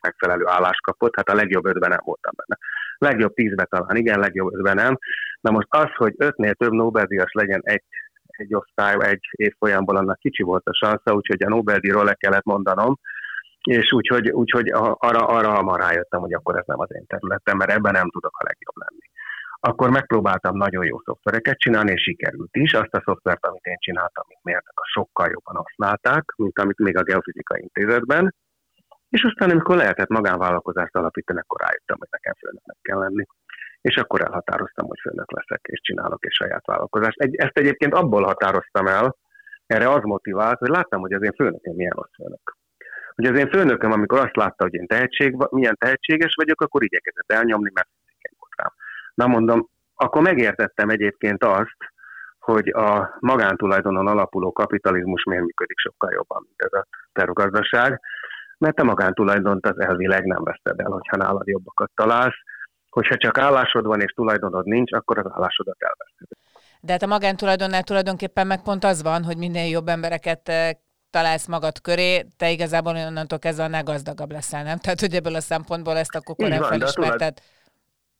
megfelelő 0.00 0.46
állást 0.46 0.82
kapott, 0.82 1.16
hát 1.16 1.28
a 1.28 1.34
legjobb 1.34 1.66
ötben 1.66 1.90
nem 1.90 2.02
voltam 2.04 2.32
benne. 2.36 2.60
Legjobb 2.98 3.34
tízben 3.34 3.66
talán 3.70 3.96
igen, 3.96 4.20
legjobb 4.20 4.54
ötben 4.54 4.74
nem. 4.74 4.98
Na 5.40 5.50
most 5.50 5.66
az, 5.70 5.90
hogy 5.94 6.14
ötnél 6.16 6.54
több 6.54 6.72
Nobel-díjas 6.72 7.32
legyen 7.32 7.60
egy, 7.64 7.82
egy 8.26 8.54
osztály, 8.54 8.96
egy 9.00 9.28
évfolyamból, 9.30 9.96
annak 9.96 10.18
kicsi 10.18 10.42
volt 10.42 10.66
a 10.66 10.74
sansza, 10.74 11.14
úgyhogy 11.14 11.42
a 11.42 11.48
Nobel-díjról 11.48 12.04
le 12.04 12.14
kellett 12.14 12.44
mondanom, 12.44 12.98
és 13.62 13.92
úgyhogy, 13.92 14.30
úgyhogy 14.30 14.68
arra, 14.98 15.26
arra 15.26 15.50
hamar 15.50 15.80
rájöttem, 15.80 16.20
hogy 16.20 16.32
akkor 16.32 16.56
ez 16.56 16.64
nem 16.66 16.80
az 16.80 16.94
én 16.94 17.06
területem, 17.06 17.56
mert 17.56 17.70
ebben 17.70 17.92
nem 17.92 18.10
tudok 18.10 18.36
a 18.38 18.44
legjobb 18.44 18.76
lenni 18.76 19.11
akkor 19.64 19.90
megpróbáltam 19.90 20.56
nagyon 20.56 20.84
jó 20.84 20.98
szoftvereket 21.04 21.58
csinálni, 21.58 21.92
és 21.92 22.02
sikerült 22.02 22.56
is. 22.56 22.72
Azt 22.72 22.94
a 22.94 23.02
szoftvert, 23.04 23.46
amit 23.46 23.64
én 23.64 23.76
csináltam, 23.78 24.24
mint 24.28 24.42
mérnök, 24.42 24.80
a 24.80 24.90
sokkal 24.92 25.28
jobban 25.30 25.64
használták, 25.64 26.24
mint 26.36 26.58
amit 26.58 26.78
még 26.78 26.96
a 26.96 27.02
Geofizikai 27.02 27.60
Intézetben. 27.60 28.34
És 29.08 29.22
aztán, 29.22 29.50
amikor 29.50 29.76
lehetett 29.76 30.08
magánvállalkozást 30.08 30.96
alapítani, 30.96 31.38
akkor 31.38 31.60
rájöttem, 31.60 31.96
hogy 31.98 32.08
nekem 32.10 32.34
főnöknek 32.38 32.76
kell 32.82 32.98
lenni. 32.98 33.24
És 33.80 33.96
akkor 33.96 34.20
elhatároztam, 34.20 34.86
hogy 34.86 34.98
főnök 35.00 35.30
leszek, 35.32 35.60
és 35.62 35.80
csinálok 35.80 36.24
egy 36.26 36.32
saját 36.32 36.66
vállalkozást. 36.66 37.20
Egy, 37.20 37.34
ezt 37.34 37.58
egyébként 37.58 37.94
abból 37.94 38.22
határoztam 38.22 38.86
el, 38.86 39.16
erre 39.66 39.88
az 39.90 40.02
motivált, 40.02 40.58
hogy 40.58 40.68
láttam, 40.68 41.00
hogy 41.00 41.12
az 41.12 41.22
én 41.22 41.32
főnököm 41.32 41.74
milyen 41.74 41.96
rossz 41.96 42.14
főnök. 42.16 42.56
Hogy 43.14 43.26
az 43.26 43.38
én 43.38 43.50
főnököm, 43.50 43.92
amikor 43.92 44.18
azt 44.18 44.36
látta, 44.36 44.64
hogy 44.64 44.74
én 44.74 44.86
tehetség, 44.86 45.36
milyen 45.50 45.76
tehetséges 45.78 46.34
vagyok, 46.34 46.60
akkor 46.60 46.82
igyekezett 46.82 47.32
elnyomni, 47.32 47.70
mert. 47.74 47.88
Na 49.14 49.26
mondom, 49.26 49.68
akkor 49.94 50.22
megértettem 50.22 50.88
egyébként 50.88 51.44
azt, 51.44 51.76
hogy 52.38 52.68
a 52.68 53.16
magántulajdonon 53.20 54.06
alapuló 54.06 54.52
kapitalizmus 54.52 55.24
miért 55.24 55.44
működik 55.44 55.78
sokkal 55.78 56.12
jobban, 56.12 56.42
mint 56.46 56.62
ez 56.62 56.72
a 56.72 56.86
tervgazdaság, 57.12 58.00
mert 58.58 58.80
a 58.80 58.84
magántulajdont 58.84 59.66
az 59.66 59.80
elvileg 59.80 60.24
nem 60.24 60.42
veszted 60.42 60.80
el, 60.80 60.90
hogyha 60.90 61.16
nálad 61.16 61.46
jobbakat 61.46 61.90
találsz, 61.94 62.40
hogyha 62.90 63.16
csak 63.16 63.38
állásod 63.38 63.86
van 63.86 64.00
és 64.00 64.12
tulajdonod 64.12 64.64
nincs, 64.64 64.92
akkor 64.92 65.18
az 65.18 65.32
állásodat 65.34 65.76
elveszted. 65.78 66.28
De 66.80 66.92
hát 66.92 67.02
a 67.02 67.06
magántulajdonnál 67.06 67.82
tulajdonképpen 67.82 68.46
meg 68.46 68.62
pont 68.62 68.84
az 68.84 69.02
van, 69.02 69.24
hogy 69.24 69.36
minél 69.36 69.70
jobb 69.70 69.88
embereket 69.88 70.48
eh, 70.48 70.70
találsz 71.10 71.46
magad 71.46 71.80
köré, 71.80 72.26
te 72.36 72.50
igazából 72.50 72.96
onnantól 72.96 73.38
kezdve 73.38 73.64
annál 73.64 73.82
gazdagabb 73.82 74.30
leszel, 74.30 74.62
nem? 74.62 74.78
Tehát, 74.78 75.00
hogy 75.00 75.14
ebből 75.14 75.34
a 75.34 75.40
szempontból 75.40 75.96
ezt 75.96 76.14
akkor 76.14 76.34
korán 76.34 76.62
felismerted. 76.62 77.38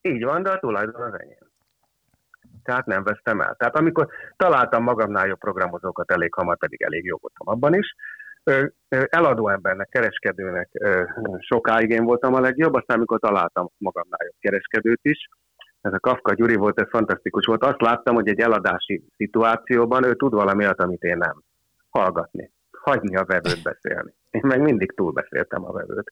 Így 0.03 0.25
van, 0.25 0.43
de 0.43 0.51
a 0.51 0.59
tulajdon 0.59 1.03
az 1.03 1.21
enyém. 1.21 1.51
Tehát 2.63 2.87
nem 2.87 3.03
vesztem 3.03 3.41
el. 3.41 3.55
Tehát 3.59 3.77
amikor 3.77 4.09
találtam 4.37 4.83
magamnál 4.83 5.27
jobb 5.27 5.39
programozókat, 5.39 6.11
elég 6.11 6.35
hamar 6.35 6.57
pedig 6.57 6.83
elég 6.83 7.05
jó 7.05 7.17
voltam 7.21 7.49
abban 7.49 7.75
is. 7.75 7.95
Eladó 8.89 9.49
embernek, 9.49 9.89
kereskedőnek 9.89 10.69
sokáig 11.39 11.91
én 11.91 12.05
voltam 12.05 12.35
a 12.35 12.41
legjobb, 12.41 12.75
aztán 12.75 12.97
amikor 12.97 13.19
találtam 13.19 13.69
magamnál 13.79 14.25
jobb 14.25 14.37
kereskedőt 14.41 15.01
is, 15.03 15.29
ez 15.81 15.93
a 15.93 16.01
Kafka 16.01 16.35
Gyuri 16.35 16.55
volt, 16.55 16.81
ez 16.81 16.89
fantasztikus 16.91 17.45
volt. 17.45 17.65
Azt 17.65 17.81
láttam, 17.81 18.15
hogy 18.15 18.29
egy 18.29 18.41
eladási 18.41 19.05
szituációban 19.17 20.05
ő 20.05 20.15
tud 20.15 20.33
valami 20.33 20.65
olyat, 20.65 20.81
amit 20.81 21.03
én 21.03 21.17
nem. 21.17 21.43
Hallgatni. 21.91 22.51
Hagyni 22.71 23.17
a 23.17 23.25
vevőt 23.25 23.63
beszélni. 23.63 24.15
Én 24.33 24.43
meg 24.45 24.61
mindig 24.61 24.93
túlbeszéltem 24.95 25.65
a 25.65 25.73
vevőt. 25.73 26.11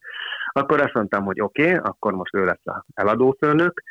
Akkor 0.53 0.81
azt 0.81 0.95
mondtam, 0.95 1.25
hogy 1.25 1.41
oké, 1.41 1.63
okay, 1.63 1.77
akkor 1.77 2.13
most 2.13 2.35
ő 2.35 2.45
lesz 2.45 2.67
a 2.67 2.85
eladófőnök, 2.95 3.83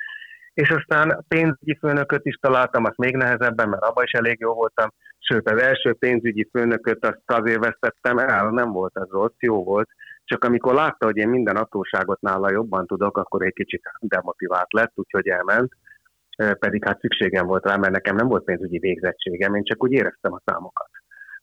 és 0.53 0.69
aztán 0.69 1.25
pénzügyi 1.27 1.77
főnököt 1.79 2.25
is 2.25 2.35
találtam, 2.35 2.85
azt 2.85 2.97
még 2.97 3.15
nehezebben, 3.15 3.69
mert 3.69 3.83
abban 3.83 4.03
is 4.03 4.11
elég 4.11 4.39
jó 4.39 4.53
voltam, 4.53 4.89
sőt 5.19 5.49
az 5.49 5.61
első 5.61 5.93
pénzügyi 5.93 6.49
főnököt 6.51 7.05
azt 7.05 7.21
azért 7.25 7.65
vesztettem 7.65 8.17
el, 8.17 8.49
nem 8.49 8.71
volt 8.71 8.97
ez 8.97 9.09
rossz, 9.09 9.39
jó 9.39 9.63
volt, 9.63 9.89
csak 10.23 10.43
amikor 10.43 10.73
látta, 10.73 11.05
hogy 11.05 11.17
én 11.17 11.29
minden 11.29 11.55
apróságot 11.55 12.21
nála 12.21 12.51
jobban 12.51 12.85
tudok, 12.85 13.17
akkor 13.17 13.45
egy 13.45 13.53
kicsit 13.53 13.81
demotivált 13.99 14.73
lett, 14.73 14.91
úgyhogy 14.95 15.27
elment, 15.27 15.73
pedig 16.59 16.85
hát 16.85 16.99
szükségem 16.99 17.45
volt 17.45 17.65
rá, 17.65 17.75
mert 17.75 17.93
nekem 17.93 18.15
nem 18.15 18.27
volt 18.27 18.43
pénzügyi 18.43 18.79
végzettségem, 18.79 19.55
én 19.55 19.63
csak 19.63 19.83
úgy 19.83 19.91
éreztem 19.91 20.33
a 20.33 20.41
számokat. 20.45 20.89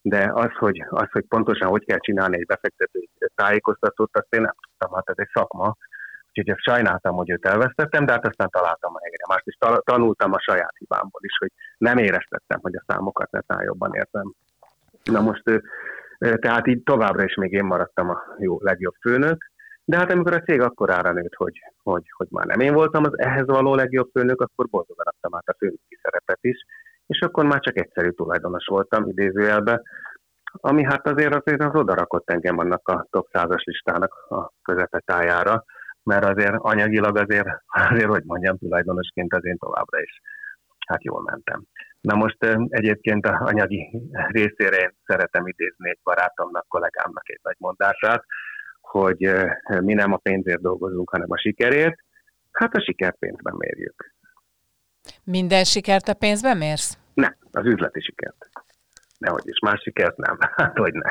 De 0.09 0.31
az, 0.35 0.53
hogy, 0.59 0.85
az, 0.88 1.11
hogy 1.11 1.25
pontosan 1.29 1.69
hogy 1.69 1.85
kell 1.85 1.99
csinálni 1.99 2.37
egy 2.37 2.47
befektetői 2.47 3.09
tájékoztatót, 3.35 4.16
azt 4.16 4.35
én 4.35 4.40
nem 4.40 4.55
tudtam, 4.61 4.95
hát 4.95 5.09
ez 5.09 5.14
egy 5.19 5.31
szakma, 5.33 5.77
úgyhogy 6.29 6.49
ezt 6.49 6.62
sajnáltam, 6.62 7.14
hogy 7.14 7.31
őt 7.31 7.47
elvesztettem, 7.47 8.07
de 8.07 8.12
hát 8.12 8.27
aztán 8.27 8.49
találtam 8.51 8.95
a 8.95 9.01
helyre. 9.03 9.25
Mást 9.29 9.47
is 9.47 9.57
tanultam 9.85 10.33
a 10.33 10.40
saját 10.40 10.77
hibámból 10.79 11.21
is, 11.25 11.37
hogy 11.38 11.53
nem 11.79 11.99
éreztettem, 11.99 12.59
hogy 12.62 12.77
a 12.77 12.85
számokat 12.87 13.31
netán 13.31 13.62
jobban 13.62 13.95
értem. 13.95 14.33
Na 15.05 15.21
most, 15.21 15.42
tehát 16.19 16.66
így 16.66 16.83
továbbra 16.83 17.25
is 17.25 17.35
még 17.35 17.53
én 17.53 17.64
maradtam 17.64 18.11
a 18.11 18.23
jó, 18.38 18.59
legjobb 18.61 18.95
főnök, 19.01 19.51
de 19.85 19.97
hát 19.97 20.11
amikor 20.11 20.33
a 20.33 20.42
cég 20.42 20.61
akkor 20.61 20.90
ára 20.90 21.12
nőtt, 21.12 21.35
hogy, 21.35 21.59
hogy, 21.83 22.05
hogy 22.16 22.29
már 22.31 22.47
nem 22.47 22.61
én 22.61 22.75
voltam 22.75 23.05
az 23.05 23.19
ehhez 23.19 23.47
való 23.47 23.75
legjobb 23.75 24.11
főnök, 24.12 24.40
akkor 24.40 24.66
boldogan 24.66 25.07
adtam 25.07 25.35
át 25.35 25.49
a 25.49 25.57
főnöki 25.59 25.99
szerepet 26.03 26.38
is, 26.40 26.64
és 27.07 27.21
akkor 27.21 27.45
már 27.45 27.61
csak 27.61 27.79
egyszerű 27.79 28.11
tulajdonos 28.11 28.66
voltam 28.66 29.09
idézőjelbe, 29.09 29.83
ami 30.53 30.85
hát 30.85 31.07
azért 31.07 31.35
azért 31.35 31.62
az 31.62 31.75
odarakott 31.75 32.31
engem 32.31 32.59
annak 32.59 32.88
a 32.88 33.07
top 33.11 33.29
100-as 33.33 33.64
listának 33.64 34.12
a 34.29 34.53
közepetájára, 34.62 35.64
mert 36.03 36.25
azért 36.25 36.55
anyagilag 36.59 37.16
azért, 37.19 37.49
azért, 37.90 38.09
hogy 38.09 38.25
mondjam, 38.25 38.59
tulajdonosként 38.59 39.35
az 39.35 39.45
én 39.45 39.59
továbbra 39.59 40.01
is 40.01 40.21
hát 40.87 41.05
jól 41.05 41.23
mentem. 41.23 41.62
Na 42.01 42.14
most 42.14 42.45
egyébként 42.69 43.27
a 43.27 43.40
anyagi 43.45 43.90
részére 44.12 44.77
én 44.77 44.95
szeretem 45.07 45.47
idézni 45.47 45.90
egy 45.90 45.99
barátomnak, 46.03 46.69
kollégámnak 46.69 47.29
egy 47.29 47.40
nagy 47.42 47.57
mondását, 47.59 48.25
hogy 48.81 49.33
mi 49.81 49.95
nem 49.95 50.12
a 50.12 50.16
pénzért 50.16 50.61
dolgozunk, 50.61 51.11
hanem 51.11 51.31
a 51.31 51.38
sikerért. 51.38 51.99
Hát 52.53 52.75
a 52.75 52.81
sikert 52.81 53.16
pénzben 53.19 53.55
mérjük. 53.59 54.14
Minden 55.25 55.64
sikert 55.64 56.09
a 56.09 56.14
pénzben 56.14 56.57
mérsz? 56.57 56.99
Nem, 57.14 57.37
az 57.53 57.66
üzleti 57.66 58.01
sikert. 58.01 58.51
Nehogy 59.19 59.42
is, 59.45 59.59
más 59.59 59.81
sikert 59.83 60.16
nem. 60.16 60.38
Hát 60.57 60.79
hogy 60.79 60.92
ne. 60.92 61.11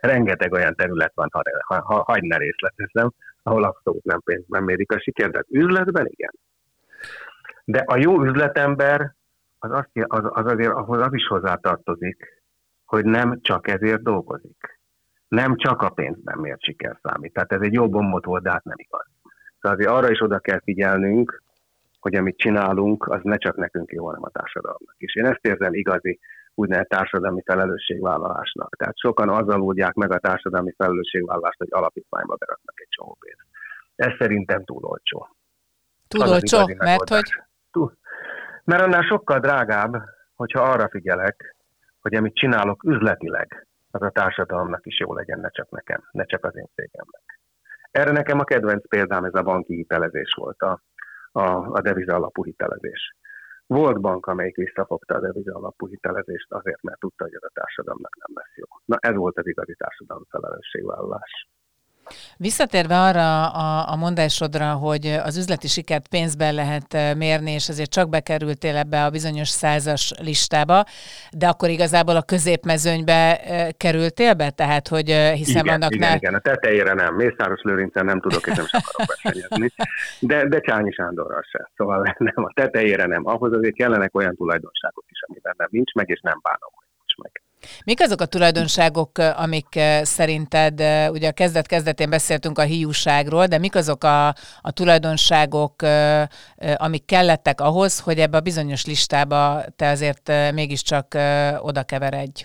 Rengeteg 0.00 0.52
olyan 0.52 0.74
terület 0.74 1.12
van, 1.14 1.28
ha, 1.32 1.42
ha, 1.66 1.82
ha 1.82 2.02
hagy 2.06 2.22
ne 2.22 2.36
részletezem, 2.36 3.10
ahol 3.42 3.64
abszolút 3.64 4.04
nem 4.04 4.20
pénzben 4.20 4.62
mérik 4.62 4.92
a 4.92 5.00
sikert, 5.00 5.32
de 5.32 5.44
üzletben 5.48 6.06
igen. 6.06 6.32
De 7.64 7.82
a 7.86 7.96
jó 7.96 8.22
üzletember 8.22 9.14
az, 9.58 9.70
azt, 9.70 9.90
az, 10.06 10.22
az 10.24 10.52
azért 10.52 10.72
ahhoz 10.72 11.00
az 11.00 11.12
is 11.12 11.26
hozzátartozik, 11.26 12.42
hogy 12.84 13.04
nem 13.04 13.40
csak 13.40 13.68
ezért 13.68 14.02
dolgozik 14.02 14.74
nem 15.34 15.56
csak 15.56 15.82
a 15.82 15.88
pénzben 15.88 16.38
miért 16.38 16.62
siker 16.62 16.98
számít. 17.02 17.32
Tehát 17.32 17.52
ez 17.52 17.60
egy 17.60 17.72
jó 17.72 17.88
bombot 17.88 18.24
volt, 18.24 18.42
de 18.42 18.50
hát 18.50 18.64
nem 18.64 18.76
igaz. 18.78 19.06
Szóval 19.60 19.78
azért 19.78 19.90
arra 19.90 20.10
is 20.10 20.20
oda 20.20 20.38
kell 20.38 20.60
figyelnünk, 20.64 21.42
hogy 22.04 22.14
amit 22.14 22.38
csinálunk, 22.38 23.06
az 23.08 23.20
ne 23.22 23.36
csak 23.36 23.56
nekünk 23.56 23.90
jó, 23.90 24.06
hanem 24.06 24.22
a 24.22 24.28
társadalomnak 24.28 24.94
is. 24.98 25.14
Én 25.14 25.26
ezt 25.26 25.46
érzem 25.46 25.74
igazi 25.74 26.20
úgynevezett 26.54 26.88
társadalmi 26.88 27.42
felelősségvállalásnak. 27.44 28.76
Tehát 28.76 28.98
sokan 28.98 29.28
azzal 29.28 29.62
oldják 29.62 29.94
meg 29.94 30.12
a 30.12 30.18
társadalmi 30.18 30.74
felelősségvállalást, 30.76 31.58
hogy 31.58 31.68
alapítványba 31.70 32.34
beraknak 32.34 32.80
egy 32.80 32.88
csomó 32.88 33.16
pénzt. 33.20 33.46
Ez 33.96 34.12
szerintem 34.18 34.64
túl 34.64 34.82
olcsó. 34.82 35.28
Túl 36.08 36.28
olcsó, 36.28 36.58
mert 36.76 37.08
hogy? 37.08 37.42
Túl. 37.72 37.96
Mert 38.64 38.82
annál 38.82 39.02
sokkal 39.02 39.38
drágább, 39.38 40.02
hogyha 40.34 40.62
arra 40.62 40.88
figyelek, 40.88 41.56
hogy 42.00 42.14
amit 42.14 42.34
csinálok 42.34 42.84
üzletileg, 42.84 43.66
az 43.90 44.02
a 44.02 44.10
társadalomnak 44.10 44.86
is 44.86 44.98
jó 44.98 45.14
legyen, 45.14 45.40
ne 45.40 45.48
csak 45.48 45.70
nekem, 45.70 46.08
ne 46.10 46.24
csak 46.24 46.44
az 46.44 46.56
én 46.56 46.68
cégemnek. 46.74 47.40
Erre 47.90 48.10
nekem 48.10 48.38
a 48.38 48.44
kedvenc 48.44 48.88
példám 48.88 49.24
ez 49.24 49.34
a 49.34 49.42
banki 49.42 49.74
hitelezés 49.74 50.34
volt, 50.36 50.60
a, 50.60 50.82
a, 51.34 51.76
a 51.78 51.80
deviza 51.80 52.14
alapú 52.14 52.44
hitelezés. 52.44 53.16
Volt 53.66 54.00
bank, 54.00 54.26
amelyik 54.26 54.56
visszafogta 54.56 55.14
a 55.14 55.20
deviza 55.20 55.54
alapú 55.54 55.86
hitelezést 55.88 56.52
azért, 56.52 56.82
mert 56.82 56.98
tudta, 56.98 57.24
hogy 57.24 57.34
ez 57.34 57.42
a 57.42 57.50
társadalomnak 57.54 58.16
nem 58.16 58.36
lesz 58.36 58.56
jó. 58.56 58.66
Na 58.84 58.96
ez 59.00 59.14
volt 59.14 59.38
az 59.38 59.46
igazi 59.46 59.74
társadalmi 59.74 60.24
felelősségvállalás. 60.28 61.48
Visszatérve 62.36 63.00
arra 63.00 63.48
a, 63.50 63.92
a 63.92 63.96
mondásodra, 63.96 64.72
hogy 64.72 65.06
az 65.24 65.36
üzleti 65.36 65.68
sikert 65.68 66.08
pénzben 66.08 66.54
lehet 66.54 66.94
eh, 66.94 67.14
mérni, 67.14 67.50
és 67.50 67.68
azért 67.68 67.90
csak 67.90 68.08
bekerültél 68.08 68.76
ebbe 68.76 69.04
a 69.04 69.10
bizonyos 69.10 69.48
százas 69.48 70.12
listába, 70.20 70.84
de 71.32 71.46
akkor 71.48 71.68
igazából 71.68 72.16
a 72.16 72.22
középmezőnybe 72.22 73.40
eh, 73.40 73.68
kerültél 73.76 74.34
be? 74.34 74.50
Tehát, 74.50 74.88
hogy 74.88 75.08
eh, 75.08 75.34
hiszen 75.34 75.64
igen, 75.64 75.78
vannak... 75.78 75.94
Igen, 75.94 76.10
ne... 76.10 76.16
igen, 76.16 76.34
a 76.34 76.38
tetejére 76.38 76.92
nem. 76.92 77.14
Mészáros 77.14 77.60
Lőrincen 77.62 78.04
nem 78.04 78.20
tudok, 78.20 78.46
és 78.46 78.54
nem 78.56 78.64
is 78.64 78.72
akarok 78.72 79.12
versenyezni. 79.12 79.72
De, 80.20 80.48
de 80.48 80.60
Csányi 80.60 80.92
Sándorral 80.92 81.42
se. 81.42 81.70
Szóval 81.76 82.14
nem, 82.18 82.44
a 82.44 82.52
tetejére 82.54 83.06
nem. 83.06 83.26
Ahhoz 83.26 83.52
azért 83.52 83.74
kellenek 83.74 84.14
olyan 84.14 84.36
tulajdonságok 84.36 85.04
is, 85.08 85.22
amiben 85.28 85.54
nem 85.56 85.68
nincs 85.70 85.92
meg, 85.92 86.08
és 86.08 86.20
nem 86.20 86.40
bánom, 86.42 86.70
hogy 86.74 86.86
nincs 86.98 87.16
meg. 87.22 87.43
Mik 87.84 88.00
azok 88.00 88.20
a 88.20 88.26
tulajdonságok, 88.26 89.18
amik 89.18 89.80
szerinted, 90.02 90.80
ugye 91.10 91.28
a 91.28 91.32
kezdet-kezdetén 91.32 92.10
beszéltünk 92.10 92.58
a 92.58 92.62
hiúságról, 92.62 93.46
de 93.46 93.58
mik 93.58 93.74
azok 93.74 94.04
a, 94.04 94.28
a 94.60 94.70
tulajdonságok, 94.72 95.74
amik 96.76 97.04
kellettek 97.04 97.60
ahhoz, 97.60 98.00
hogy 98.00 98.18
ebbe 98.18 98.36
a 98.36 98.40
bizonyos 98.40 98.86
listába 98.86 99.62
te 99.76 99.88
azért 99.88 100.32
mégiscsak 100.52 101.06
oda 101.58 101.82
keveredj? 101.82 102.44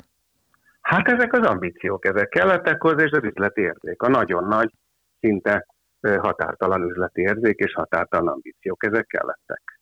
Hát 0.82 1.08
ezek 1.08 1.34
az 1.34 1.48
ambíciók, 1.48 2.06
ezek 2.06 2.30
kellettek 2.30 2.82
hozzá, 2.82 3.04
és 3.04 3.12
az 3.12 3.24
üzleti 3.24 3.62
érzék. 3.62 4.02
A 4.02 4.10
nagyon 4.10 4.44
nagy, 4.44 4.72
szinte 5.20 5.66
határtalan 6.02 6.90
üzleti 6.90 7.22
érzék 7.22 7.58
és 7.58 7.74
határtalan 7.74 8.28
ambíciók, 8.28 8.86
ezek 8.86 9.06
kellettek. 9.06 9.80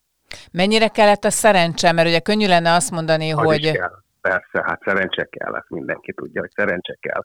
Mennyire 0.52 0.88
kellett 0.88 1.24
a 1.24 1.30
szerencse? 1.30 1.92
Mert 1.92 2.08
ugye 2.08 2.20
könnyű 2.20 2.48
lenne 2.48 2.74
azt 2.74 2.92
mondani, 2.92 3.32
az 3.32 3.44
hogy... 3.44 3.72
kell 3.72 4.06
persze, 4.28 4.64
hát 4.68 4.82
szerencse 4.86 5.24
kell, 5.24 5.56
ezt 5.56 5.70
mindenki 5.70 6.14
tudja, 6.14 6.42
hogy 6.42 6.52
szerencse 6.56 6.98
kell. 7.00 7.22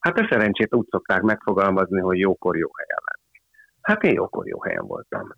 Hát 0.00 0.18
a 0.18 0.26
szerencsét 0.30 0.74
úgy 0.74 0.86
szokták 0.90 1.22
megfogalmazni, 1.22 2.00
hogy 2.00 2.18
jókor 2.18 2.56
jó 2.56 2.68
helyen 2.76 3.02
lenni. 3.04 3.42
Hát 3.80 4.02
én 4.02 4.12
jókor 4.12 4.46
jó 4.46 4.62
helyen 4.62 4.86
voltam. 4.86 5.34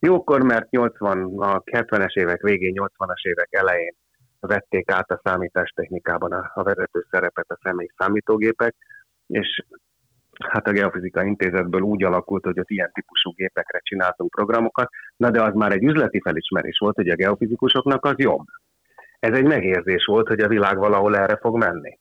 Jókor, 0.00 0.42
mert 0.42 0.70
80, 0.70 1.38
a 1.38 1.62
70-es 1.62 2.14
évek 2.14 2.40
végén, 2.42 2.74
80-as 2.76 3.22
évek 3.22 3.48
elején 3.50 3.94
vették 4.40 4.90
át 4.90 5.10
a 5.10 5.20
számítástechnikában 5.24 6.32
a, 6.32 6.50
a 6.54 6.62
vezető 6.62 7.06
szerepet 7.10 7.50
a 7.50 7.58
személy 7.62 7.88
számítógépek, 7.96 8.74
és 9.26 9.64
hát 10.48 10.66
a 10.66 10.72
Geofizika 10.72 11.24
Intézetből 11.24 11.80
úgy 11.80 12.04
alakult, 12.04 12.44
hogy 12.44 12.58
ott 12.58 12.70
ilyen 12.70 12.90
típusú 12.92 13.32
gépekre 13.32 13.80
csináltunk 13.82 14.30
programokat, 14.30 14.88
na 15.16 15.30
de 15.30 15.42
az 15.42 15.54
már 15.54 15.72
egy 15.72 15.82
üzleti 15.82 16.20
felismerés 16.20 16.78
volt, 16.78 16.94
hogy 16.94 17.08
a 17.08 17.14
geofizikusoknak 17.14 18.04
az 18.04 18.14
jobb 18.16 18.44
ez 19.20 19.32
egy 19.32 19.46
megérzés 19.46 20.04
volt, 20.04 20.28
hogy 20.28 20.40
a 20.40 20.48
világ 20.48 20.76
valahol 20.78 21.16
erre 21.16 21.36
fog 21.36 21.56
menni. 21.58 21.98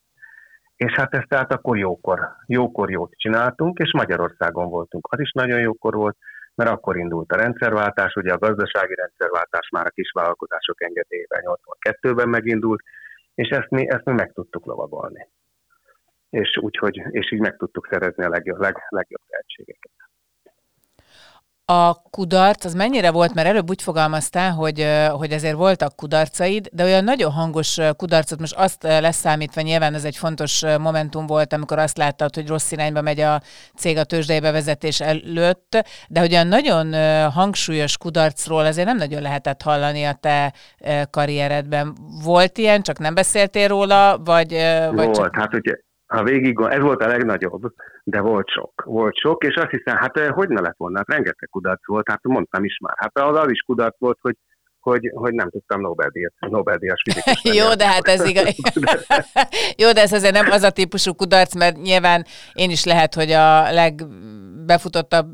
És 0.75 0.91
hát 0.91 1.13
ezt 1.13 1.27
tehát 1.27 1.53
akkor 1.53 1.77
jókor, 1.77 2.19
jókor 2.45 2.91
jót 2.91 3.13
csináltunk, 3.15 3.77
és 3.77 3.91
Magyarországon 3.93 4.69
voltunk. 4.69 5.07
Az 5.11 5.19
is 5.19 5.31
nagyon 5.31 5.59
jókor 5.59 5.93
volt, 5.93 6.17
mert 6.55 6.69
akkor 6.69 6.97
indult 6.97 7.31
a 7.31 7.37
rendszerváltás, 7.37 8.15
ugye 8.15 8.33
a 8.33 8.37
gazdasági 8.37 8.95
rendszerváltás 8.95 9.69
már 9.69 9.85
a 9.85 9.89
kisvállalkozások 9.89 10.83
engedélyében 10.83 11.43
82-ben 11.43 12.29
megindult, 12.29 12.81
és 13.35 13.49
ezt 13.49 13.69
mi, 13.69 13.89
ezt 13.89 14.05
mi 14.05 14.13
meg 14.13 14.31
tudtuk 14.33 14.65
lovagolni. 14.65 15.27
És, 16.29 16.57
úgyhogy, 16.61 17.01
és 17.09 17.31
így 17.31 17.39
meg 17.39 17.57
tudtuk 17.57 17.87
szerezni 17.91 18.23
a 18.23 18.29
legjobb, 18.29 18.59
leg, 18.59 18.75
legjobb 18.89 19.21
a 21.71 21.93
kudarc 22.09 22.65
az 22.65 22.73
mennyire 22.73 23.11
volt, 23.11 23.33
mert 23.33 23.47
előbb 23.47 23.69
úgy 23.69 23.81
fogalmaztál, 23.81 24.51
hogy, 24.51 24.87
hogy 25.09 25.31
ezért 25.31 25.55
voltak 25.55 25.95
kudarcaid, 25.95 26.67
de 26.71 26.83
olyan 26.83 27.03
nagyon 27.03 27.31
hangos 27.31 27.77
kudarcot, 27.97 28.39
most 28.39 28.55
azt 28.55 28.83
leszámítva 28.83 29.61
nyilván 29.61 29.93
ez 29.93 30.03
egy 30.03 30.17
fontos 30.17 30.63
momentum 30.79 31.25
volt, 31.25 31.53
amikor 31.53 31.79
azt 31.79 31.97
láttad, 31.97 32.35
hogy 32.35 32.47
rossz 32.47 32.71
irányba 32.71 33.01
megy 33.01 33.19
a 33.19 33.41
cég 33.75 33.97
a 33.97 34.03
tőzsdei 34.03 34.39
bevezetés 34.39 35.01
előtt, 35.01 35.85
de 36.07 36.19
hogy 36.19 36.31
olyan 36.31 36.47
nagyon 36.47 36.93
hangsúlyos 37.31 37.97
kudarcról 37.97 38.65
azért 38.65 38.87
nem 38.87 38.97
nagyon 38.97 39.21
lehetett 39.21 39.61
hallani 39.61 40.03
a 40.03 40.13
te 40.13 40.53
karrieredben. 41.09 41.97
Volt 42.23 42.57
ilyen, 42.57 42.81
csak 42.81 42.99
nem 42.99 43.13
beszéltél 43.13 43.67
róla, 43.67 44.17
vagy... 44.23 44.51
volt, 44.91 45.15
csak... 45.15 45.35
hát 45.35 45.53
ugye 45.53 45.73
ha 46.09 46.23
végig, 46.23 46.59
ez 46.69 46.81
volt 46.81 47.03
a 47.03 47.07
legnagyobb, 47.07 47.73
de 48.03 48.19
volt 48.21 48.49
sok. 48.49 48.83
Volt 48.85 49.15
sok, 49.15 49.43
és 49.43 49.55
azt 49.55 49.69
hiszem, 49.69 49.97
hát 49.97 50.19
hogy 50.19 50.49
ne 50.49 50.61
lett 50.61 50.77
volna, 50.77 50.97
hát 50.97 51.09
rengeteg 51.09 51.49
kudarc 51.51 51.87
volt, 51.87 52.09
hát 52.09 52.23
mondtam 52.23 52.63
is 52.63 52.77
már. 52.81 52.93
Hát 52.97 53.17
az, 53.17 53.37
az 53.37 53.51
is 53.51 53.61
kudarc 53.61 53.99
volt, 53.99 54.17
hogy 54.21 54.35
hogy, 54.79 55.11
hogy 55.13 55.33
nem 55.33 55.49
tudtam 55.49 55.81
Nobel-díjat, 55.81 56.33
Nobel-díjas 56.39 57.01
fizikus. 57.03 57.43
Jó, 57.43 57.73
de 57.73 57.87
hát 57.87 58.07
ez 58.07 58.25
igaz. 58.25 58.55
Jó, 59.81 59.91
de 59.91 60.01
ez 60.01 60.11
azért 60.11 60.33
nem 60.33 60.51
az 60.51 60.63
a 60.63 60.69
típusú 60.69 61.13
kudarc, 61.13 61.55
mert 61.55 61.81
nyilván 61.81 62.25
én 62.53 62.69
is 62.69 62.83
lehet, 62.83 63.13
hogy 63.13 63.31
a 63.31 63.71
legbefutottabb 63.71 65.33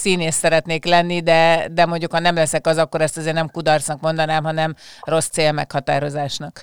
színész 0.00 0.36
szeretnék 0.36 0.84
lenni, 0.84 1.20
de, 1.20 1.68
de 1.72 1.86
mondjuk 1.86 2.12
ha 2.12 2.18
nem 2.18 2.34
leszek 2.34 2.66
az, 2.66 2.76
akkor 2.76 3.00
ezt 3.00 3.16
azért 3.16 3.34
nem 3.34 3.50
kudarcnak 3.50 4.00
mondanám, 4.00 4.44
hanem 4.44 4.74
rossz 5.04 5.28
cél 5.28 5.52
meghatározásnak. 5.52 6.62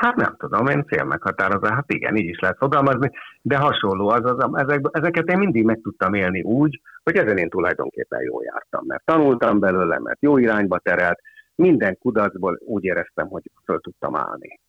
Hát 0.00 0.16
nem 0.16 0.34
tudom, 0.38 0.66
én 0.66 0.84
meghatározom, 1.04 1.74
hát 1.74 1.92
igen, 1.92 2.16
így 2.16 2.28
is 2.28 2.38
lehet 2.38 2.56
fogalmazni, 2.56 3.10
de 3.42 3.56
hasonló 3.56 4.08
az, 4.08 4.24
az 4.24 4.48
ezek, 4.52 4.80
ezeket 4.92 5.30
én 5.30 5.38
mindig 5.38 5.64
meg 5.64 5.80
tudtam 5.82 6.14
élni 6.14 6.42
úgy, 6.42 6.80
hogy 7.02 7.16
ezen 7.16 7.36
én 7.36 7.48
tulajdonképpen 7.48 8.22
jól 8.22 8.44
jártam, 8.44 8.84
mert 8.86 9.04
tanultam 9.04 9.58
belőle, 9.58 9.98
mert 9.98 10.20
jó 10.20 10.38
irányba 10.38 10.78
terelt, 10.78 11.20
minden 11.54 11.98
kudarcból 11.98 12.58
úgy 12.66 12.84
éreztem, 12.84 13.28
hogy 13.28 13.42
föl 13.64 13.80
tudtam 13.80 14.16
állni. 14.16 14.60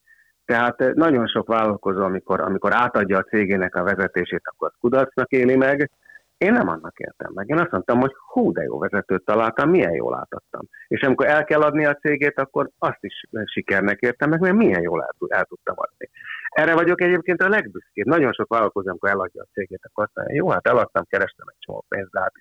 Tehát 0.45 0.81
eh, 0.81 0.93
nagyon 0.93 1.27
sok 1.27 1.47
vállalkozó, 1.47 2.03
amikor, 2.03 2.41
amikor 2.41 2.75
átadja 2.75 3.17
a 3.17 3.23
cégének 3.23 3.75
a 3.75 3.83
vezetését, 3.83 4.41
akkor 4.43 4.71
kudarcnak 4.79 5.31
éli 5.31 5.55
meg, 5.55 5.89
én 6.45 6.51
nem 6.51 6.67
annak 6.67 6.99
értem 6.99 7.31
meg. 7.33 7.49
Én 7.49 7.59
azt 7.59 7.71
mondtam, 7.71 7.99
hogy 7.99 8.13
hú, 8.31 8.51
de 8.51 8.63
jó 8.63 8.79
vezetőt 8.79 9.25
találtam, 9.25 9.69
milyen 9.69 9.93
jól 9.93 10.15
átadtam. 10.15 10.61
És 10.87 11.01
amikor 11.01 11.25
el 11.25 11.43
kell 11.43 11.61
adni 11.61 11.85
a 11.85 11.95
cégét, 11.95 12.39
akkor 12.39 12.69
azt 12.77 13.03
is 13.03 13.25
sikernek 13.45 13.99
értem 13.99 14.29
meg, 14.29 14.39
mert 14.39 14.55
milyen 14.55 14.81
jól 14.81 15.01
el, 15.03 15.13
el 15.27 15.45
tudtam 15.45 15.75
adni. 15.77 16.09
Erre 16.49 16.73
vagyok 16.73 17.01
egyébként 17.01 17.41
a 17.41 17.49
legbüszkébb. 17.49 18.05
Nagyon 18.05 18.33
sok 18.33 18.47
vállalkozó, 18.47 18.89
amikor 18.89 19.09
eladja 19.09 19.41
a 19.41 19.51
cégét, 19.53 19.85
akkor 19.85 20.03
azt 20.03 20.15
mondja, 20.15 20.35
jó, 20.35 20.49
hát 20.49 20.67
eladtam, 20.67 21.05
kerestem 21.09 21.47
egy 21.47 21.59
csomó 21.59 21.85
pénzt, 21.87 22.11
de 22.11 22.19
hát 22.19 22.33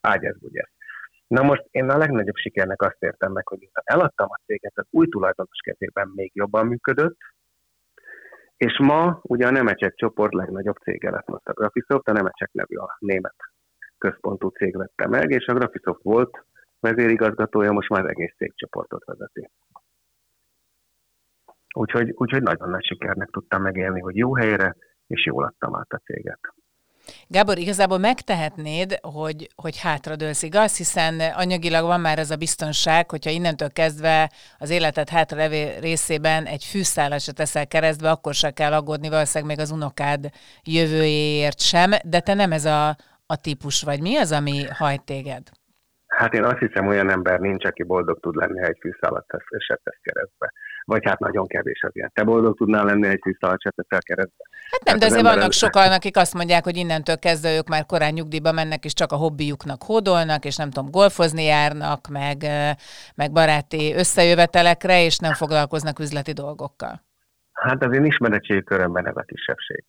ágy 0.00 0.24
ez, 0.24 0.36
ugye. 0.40 0.62
Na 1.26 1.42
most 1.42 1.64
én 1.70 1.90
a 1.90 1.96
legnagyobb 1.96 2.36
sikernek 2.36 2.82
azt 2.82 3.02
értem 3.02 3.32
meg, 3.32 3.48
hogy 3.48 3.70
eladtam 3.84 4.28
a 4.30 4.40
céget, 4.46 4.72
az 4.74 4.86
új 4.90 5.06
tulajdonos 5.06 5.58
kezében 5.64 6.12
még 6.14 6.30
jobban 6.34 6.66
működött, 6.66 7.16
és 8.66 8.78
ma 8.78 9.20
ugye 9.22 9.46
a 9.46 9.50
Nemecsek 9.50 9.94
csoport 9.94 10.34
legnagyobb 10.34 10.76
cége 10.76 11.10
lett 11.10 11.26
most 11.26 11.48
a 11.48 11.52
Graphisoft, 11.52 12.08
a 12.08 12.12
Nemecsek 12.12 12.52
nevű 12.52 12.76
a 12.76 12.96
német 12.98 13.34
központú 13.98 14.48
cég 14.48 14.76
vette 14.76 15.06
meg, 15.08 15.30
és 15.30 15.46
a 15.46 15.54
Graphisoft 15.54 16.02
volt 16.02 16.44
vezérigazgatója, 16.80 17.72
most 17.72 17.88
már 17.88 18.06
egész 18.06 18.34
cégcsoportot 18.36 19.04
vezeti. 19.04 19.50
Úgyhogy, 21.74 22.12
úgyhogy 22.16 22.42
nagyon 22.42 22.68
nagy 22.68 22.84
sikernek 22.84 23.28
tudtam 23.30 23.62
megélni, 23.62 24.00
hogy 24.00 24.16
jó 24.16 24.34
helyre, 24.34 24.76
és 25.06 25.24
jól 25.24 25.44
adtam 25.44 25.76
át 25.76 25.92
a 25.92 26.02
céget. 26.04 26.54
Gábor, 27.26 27.58
igazából 27.58 27.98
megtehetnéd, 27.98 28.98
hogy, 29.02 29.48
hogy 29.54 29.80
hátradőlsz, 29.80 30.42
igaz? 30.42 30.76
Hiszen 30.76 31.20
anyagilag 31.20 31.84
van 31.84 32.00
már 32.00 32.18
ez 32.18 32.30
a 32.30 32.36
biztonság, 32.36 33.10
hogyha 33.10 33.30
innentől 33.30 33.70
kezdve 33.72 34.30
az 34.58 34.70
életed 34.70 35.08
hátralevő 35.08 35.78
részében 35.80 36.46
egy 36.46 36.64
fűszálat 36.64 37.20
se 37.20 37.32
teszel 37.32 37.66
keresztbe, 37.66 38.10
akkor 38.10 38.34
se 38.34 38.50
kell 38.50 38.72
aggódni 38.72 39.08
valószínűleg 39.08 39.56
még 39.56 39.64
az 39.64 39.70
unokád 39.70 40.30
jövőjéért 40.62 41.60
sem, 41.60 41.90
de 42.04 42.20
te 42.20 42.34
nem 42.34 42.52
ez 42.52 42.64
a, 42.64 42.88
a 43.26 43.36
típus 43.36 43.82
vagy. 43.82 44.00
Mi 44.00 44.16
az, 44.16 44.32
ami 44.32 44.64
hajt 44.64 45.04
téged? 45.04 45.42
Hát 46.06 46.34
én 46.34 46.44
azt 46.44 46.58
hiszem, 46.58 46.86
olyan 46.86 47.10
ember 47.10 47.40
nincs, 47.40 47.64
aki 47.64 47.82
boldog 47.82 48.20
tud 48.20 48.34
lenni, 48.34 48.58
ha 48.58 48.66
egy 48.66 48.78
fűszálat 48.80 49.26
tesz, 49.26 49.64
se 49.66 49.80
tesz 49.82 49.98
keresztbe 50.02 50.52
vagy 50.90 51.04
hát 51.04 51.18
nagyon 51.18 51.46
kevés 51.46 51.82
az 51.82 51.96
ilyen. 51.96 52.10
Te 52.14 52.22
boldog 52.22 52.56
tudnál 52.56 52.84
lenni 52.84 53.06
egy 53.08 53.18
tisztalat 53.18 53.60
se 53.60 53.70
teszel 53.70 54.00
keresztbe. 54.02 54.44
Hát 54.70 54.84
nem, 54.84 54.92
hát 54.94 55.02
de 55.02 55.06
azért 55.06 55.22
vannak 55.22 55.42
el... 55.42 55.50
sokan, 55.50 55.92
akik 55.92 56.16
azt 56.16 56.34
mondják, 56.34 56.64
hogy 56.64 56.76
innentől 56.76 57.18
kezdve 57.18 57.56
ők 57.56 57.68
már 57.68 57.86
korán 57.86 58.12
nyugdíjba 58.12 58.52
mennek, 58.52 58.84
és 58.84 58.92
csak 58.92 59.12
a 59.12 59.16
hobbiuknak 59.16 59.82
hódolnak, 59.82 60.44
és 60.44 60.56
nem 60.56 60.70
tudom, 60.70 60.90
golfozni 60.90 61.44
járnak, 61.44 62.08
meg, 62.08 62.38
meg 63.14 63.32
baráti 63.32 63.94
összejövetelekre, 63.94 65.04
és 65.04 65.18
nem 65.18 65.32
foglalkoznak 65.32 65.98
üzleti 65.98 66.32
dolgokkal. 66.32 67.02
Hát 67.52 67.84
az 67.84 67.94
én 67.94 68.04
ismeretségi 68.04 68.64
körömben 68.64 69.06
ez 69.06 69.16
a 69.16 69.22
kisebbség. 69.22 69.84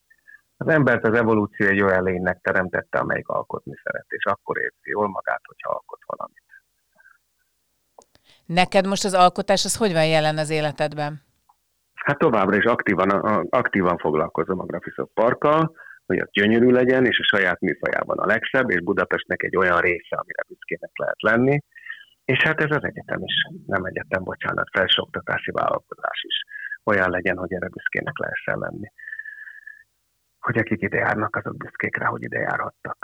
Az 0.58 0.68
embert 0.68 1.08
az 1.08 1.14
evolúció 1.14 1.68
egy 1.68 1.82
olyan 1.82 2.04
lénynek 2.04 2.40
teremtette, 2.42 3.00
amelyik 3.00 3.28
alkotni 3.28 3.74
szeret, 3.84 4.06
és 4.08 4.26
akkor 4.26 4.58
érzi 4.58 4.90
jól 4.90 5.08
magát, 5.08 5.42
hogyha 5.44 5.70
alkot 5.70 6.00
valamit. 6.06 6.44
Neked 8.54 8.86
most 8.88 9.06
az 9.06 9.14
alkotás, 9.14 9.66
az 9.66 9.76
hogy 9.76 9.94
van 9.94 10.06
jelen 10.06 10.38
az 10.38 10.50
életedben? 10.50 11.22
Hát 11.94 12.18
továbbra 12.18 12.56
is 12.56 12.64
aktívan, 12.64 13.10
aktívan 13.50 13.98
foglalkozom 13.98 14.60
a 14.60 14.66
Graphisoft 14.66 15.12
Parkkal, 15.14 15.76
hogy 16.06 16.20
az 16.20 16.30
gyönyörű 16.32 16.70
legyen, 16.70 17.06
és 17.06 17.20
a 17.20 17.36
saját 17.36 17.60
műfajában 17.60 18.18
a 18.18 18.26
legszebb, 18.26 18.70
és 18.70 18.82
Budapestnek 18.82 19.44
egy 19.44 19.56
olyan 19.56 19.80
része, 19.80 20.16
amire 20.16 20.44
büszkének 20.48 20.92
lehet 20.94 21.22
lenni. 21.22 21.60
És 22.26 22.44
hát 22.44 22.62
ez 22.62 22.76
az 22.78 22.84
egyetem 22.84 23.24
is, 23.24 23.34
nem 23.66 23.84
egyetem, 23.84 24.24
bocsánat, 24.24 24.70
felsőoktatási 24.72 25.52
vállalkozás 25.52 26.24
is 26.28 26.44
olyan 26.84 27.10
legyen, 27.10 27.38
hogy 27.38 27.54
erre 27.54 27.68
büszkének 27.68 28.18
lehessen 28.18 28.58
lenni. 28.60 28.92
Hogy 30.40 30.58
akik 30.58 30.82
ide 30.82 30.98
járnak, 30.98 31.36
azok 31.36 31.58
büszkék 31.58 31.98
rá, 31.98 32.06
hogy 32.06 32.24
ide 32.24 32.40
járhattak. 32.40 32.98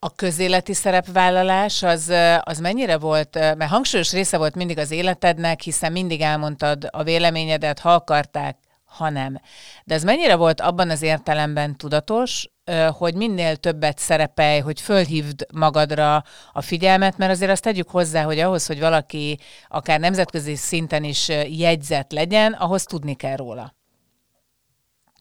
A 0.00 0.14
közéleti 0.14 0.72
szerepvállalás 0.72 1.82
az, 1.82 2.12
az 2.40 2.58
mennyire 2.58 2.98
volt, 2.98 3.34
mert 3.34 3.70
hangsúlyos 3.70 4.12
része 4.12 4.38
volt 4.38 4.54
mindig 4.54 4.78
az 4.78 4.90
életednek, 4.90 5.60
hiszen 5.60 5.92
mindig 5.92 6.20
elmondtad 6.20 6.88
a 6.90 7.02
véleményedet, 7.02 7.78
ha 7.78 7.92
akarták, 7.92 8.58
ha 8.84 9.08
nem. 9.10 9.40
De 9.84 9.94
ez 9.94 10.04
mennyire 10.04 10.36
volt 10.36 10.60
abban 10.60 10.90
az 10.90 11.02
értelemben 11.02 11.76
tudatos, 11.76 12.48
hogy 12.90 13.14
minél 13.14 13.56
többet 13.56 13.98
szerepelj, 13.98 14.60
hogy 14.60 14.80
fölhívd 14.80 15.46
magadra 15.52 16.24
a 16.52 16.60
figyelmet, 16.60 17.16
mert 17.16 17.32
azért 17.32 17.50
azt 17.50 17.62
tegyük 17.62 17.90
hozzá, 17.90 18.22
hogy 18.22 18.38
ahhoz, 18.38 18.66
hogy 18.66 18.80
valaki 18.80 19.38
akár 19.68 20.00
nemzetközi 20.00 20.54
szinten 20.54 21.04
is 21.04 21.28
jegyzett 21.48 22.12
legyen, 22.12 22.52
ahhoz 22.52 22.84
tudni 22.84 23.14
kell 23.14 23.36
róla. 23.36 23.74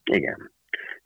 Igen. 0.03 0.55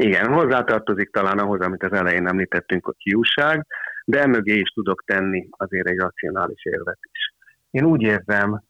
Igen, 0.04 0.34
hozzátartozik 0.34 1.12
talán 1.12 1.40
ahhoz, 1.40 1.60
amit 1.60 1.84
az 1.84 1.94
elején 1.94 2.28
említettünk, 2.28 2.88
a 2.88 2.92
kiúság, 2.92 3.66
de 4.06 4.22
emögé 4.22 4.58
is 4.58 4.70
tudok 4.70 5.04
tenni 5.06 5.48
azért 5.52 5.88
egy 5.88 5.98
racionális 5.98 6.66
érvet 6.66 7.00
is. 7.12 7.34
Én 7.70 7.86
úgy 7.86 8.02
érzem, 8.02 8.64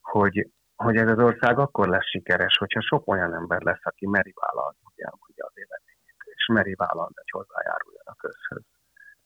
hogy, 0.00 0.48
hogy 0.76 0.96
ez 0.96 1.10
az 1.10 1.18
ország 1.18 1.58
akkor 1.58 1.88
lesz 1.88 2.08
sikeres, 2.08 2.56
hogyha 2.56 2.80
sok 2.80 3.08
olyan 3.08 3.34
ember 3.34 3.62
lesz, 3.62 3.80
aki 3.82 4.06
meri 4.06 4.34
vállalni, 4.34 4.76
elmondja 4.96 5.44
az 5.44 5.52
életét, 5.54 5.98
és 6.24 6.46
meri 6.52 6.74
vállalni, 6.74 7.14
hogy 7.14 7.30
hozzájáruljon 7.30 8.04
a 8.04 8.14
közhöz, 8.14 8.64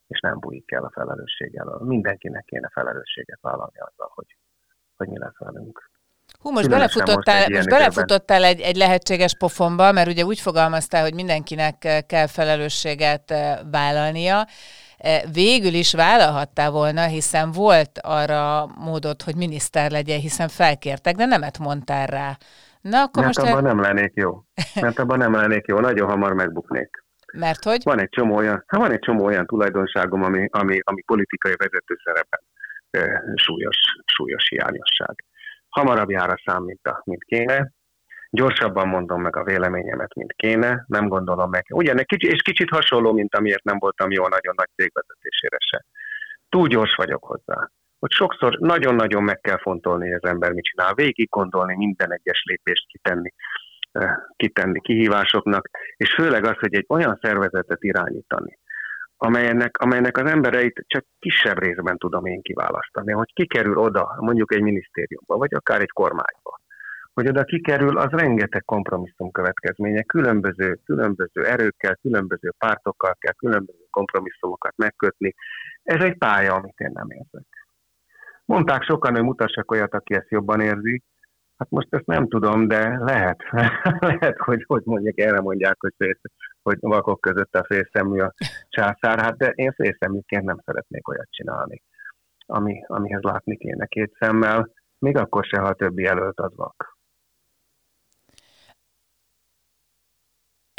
és 0.06 0.20
nem 0.20 0.38
bújik 0.38 0.72
el 0.72 0.84
a 0.84 0.90
felelősséggel. 0.90 1.78
Mindenkinek 1.80 2.44
kéne 2.44 2.68
felelősséget 2.72 3.40
vállalni 3.40 3.78
azzal, 3.78 4.10
hogy, 4.14 4.36
hogy 4.96 5.08
mi 5.08 5.18
lesz 5.18 5.38
velünk. 5.38 5.90
Hú, 6.42 6.50
most 6.50 6.68
belefutottál, 6.68 7.38
most, 7.38 7.52
most 7.52 7.68
belefutottál 7.68 8.44
egy, 8.44 8.60
egy 8.60 8.76
lehetséges 8.76 9.34
pofonba, 9.36 9.92
mert 9.92 10.08
ugye 10.08 10.24
úgy 10.24 10.40
fogalmaztál, 10.40 11.02
hogy 11.02 11.14
mindenkinek 11.14 11.84
eh, 11.84 11.98
kell 12.06 12.26
felelősséget 12.26 13.30
eh, 13.30 13.58
vállalnia. 13.70 14.46
Eh, 14.98 15.22
végül 15.32 15.72
is 15.72 15.94
vállalhattál 15.94 16.70
volna, 16.70 17.06
hiszen 17.06 17.50
volt 17.50 17.98
arra 18.02 18.66
módod, 18.66 19.22
hogy 19.22 19.36
miniszter 19.36 19.90
legyen, 19.90 20.18
hiszen 20.18 20.48
felkértek, 20.48 21.14
de 21.14 21.24
nemet 21.24 21.58
mondtál 21.58 22.06
rá. 22.06 22.36
Na, 22.80 23.02
akkor 23.02 23.22
Mert 23.22 23.36
most 23.36 23.48
abban 23.48 23.66
el... 23.66 23.74
nem 23.74 23.80
lennék 23.80 24.12
jó. 24.14 24.44
Mert 24.80 24.98
abban 24.98 25.18
nem 25.18 25.34
lennék 25.34 25.66
jó, 25.66 25.78
nagyon 25.78 26.08
hamar 26.08 26.32
megbuknék. 26.32 27.04
Mert 27.32 27.64
hogy? 27.64 27.80
Van 27.84 28.00
egy 28.00 28.08
csomó 28.10 28.36
olyan, 28.36 28.64
hát 28.66 28.80
van 28.80 28.92
egy 28.92 28.98
csomó 28.98 29.24
olyan 29.24 29.46
tulajdonságom, 29.46 30.22
ami, 30.22 30.48
ami, 30.50 30.78
ami 30.84 31.02
politikai 31.02 31.54
vezető 31.56 31.98
szerepen 32.04 32.40
e, 32.90 33.22
súlyos, 33.36 33.76
súlyos 34.04 34.48
hiányosság 34.48 35.24
hamarabb 35.72 36.10
jár 36.10 36.30
a 36.30 36.42
szám, 36.44 36.62
mint, 36.62 36.86
a, 36.86 37.02
mint 37.04 37.24
kéne, 37.24 37.72
gyorsabban 38.30 38.88
mondom 38.88 39.22
meg 39.22 39.36
a 39.36 39.44
véleményemet, 39.44 40.14
mint 40.14 40.32
kéne, 40.32 40.84
nem 40.86 41.08
gondolom 41.08 41.50
meg. 41.50 41.64
Ugyan, 41.68 41.96
kicsi, 41.96 42.26
és 42.26 42.42
kicsit 42.42 42.70
hasonló, 42.70 43.12
mint 43.12 43.34
amiért 43.34 43.64
nem 43.64 43.78
voltam 43.78 44.10
jó 44.10 44.26
nagyon 44.28 44.54
nagy 44.56 44.68
cégvezetésére 44.76 45.56
se. 45.58 45.84
Túl 46.48 46.68
gyors 46.68 46.94
vagyok 46.94 47.24
hozzá. 47.24 47.70
Hogy 47.98 48.10
sokszor 48.10 48.56
nagyon-nagyon 48.58 49.22
meg 49.22 49.40
kell 49.40 49.58
fontolni, 49.58 50.04
hogy 50.04 50.18
az 50.22 50.30
ember 50.30 50.52
mit 50.52 50.64
csinál, 50.64 50.94
végig 50.94 51.28
gondolni, 51.28 51.76
minden 51.76 52.12
egyes 52.12 52.42
lépést 52.44 52.86
kitenni, 52.86 53.32
eh, 53.92 54.14
kitenni 54.36 54.80
kihívásoknak, 54.80 55.68
és 55.96 56.14
főleg 56.14 56.44
az, 56.44 56.56
hogy 56.58 56.74
egy 56.74 56.86
olyan 56.88 57.18
szervezetet 57.22 57.82
irányítani, 57.82 58.58
amelynek, 59.24 59.78
amelynek 59.78 60.16
az 60.16 60.30
embereit 60.30 60.84
csak 60.86 61.04
kisebb 61.18 61.58
részben 61.58 61.98
tudom 61.98 62.26
én 62.26 62.42
kiválasztani, 62.42 63.12
hogy 63.12 63.32
kikerül 63.32 63.78
oda, 63.78 64.16
mondjuk 64.18 64.54
egy 64.54 64.62
minisztériumba, 64.62 65.36
vagy 65.36 65.54
akár 65.54 65.80
egy 65.80 65.90
kormányba. 65.90 66.60
Hogy 67.14 67.28
oda 67.28 67.44
kikerül, 67.44 67.98
az 67.98 68.10
rengeteg 68.10 68.64
kompromisszum 68.64 69.30
következménye, 69.30 70.02
különböző, 70.02 70.78
különböző 70.84 71.44
erőkkel, 71.44 71.96
különböző 72.02 72.52
pártokkal 72.58 73.16
kell 73.18 73.32
különböző 73.32 73.84
kompromisszumokat 73.90 74.76
megkötni. 74.76 75.34
Ez 75.82 76.02
egy 76.04 76.18
pálya, 76.18 76.54
amit 76.54 76.78
én 76.78 76.90
nem 76.94 77.10
érzek. 77.10 77.46
Mondták 78.44 78.82
sokan, 78.82 79.14
hogy 79.14 79.24
mutassak 79.24 79.70
olyat, 79.70 79.94
aki 79.94 80.14
ezt 80.14 80.30
jobban 80.30 80.60
érzi, 80.60 81.02
Hát 81.56 81.70
most 81.70 81.86
ezt 81.90 82.06
nem 82.06 82.28
tudom, 82.28 82.68
de 82.68 82.98
lehet, 82.98 83.42
lehet, 84.10 84.38
hogy, 84.38 84.64
hogy 84.66 84.82
mondják, 84.84 85.18
erre 85.18 85.40
mondják, 85.40 85.76
hogy, 85.78 85.94
hogy 86.62 86.76
vakok 86.80 87.20
között 87.20 87.54
a 87.54 87.64
félszemű 87.64 88.18
a 88.18 88.34
császár, 88.68 89.20
hát 89.20 89.36
de 89.36 89.48
én 89.48 89.72
félszeműként 89.72 90.44
nem 90.44 90.58
szeretnék 90.64 91.08
olyat 91.08 91.30
csinálni, 91.30 91.82
ami, 92.46 92.84
amihez 92.86 93.22
látni 93.22 93.56
kéne 93.56 93.86
két 93.86 94.16
szemmel, 94.18 94.70
még 94.98 95.16
akkor 95.16 95.44
se, 95.44 95.60
ha 95.60 95.66
a 95.66 95.74
többi 95.74 96.04
előtt 96.04 96.38
az 96.38 96.56
vak. 96.56 96.91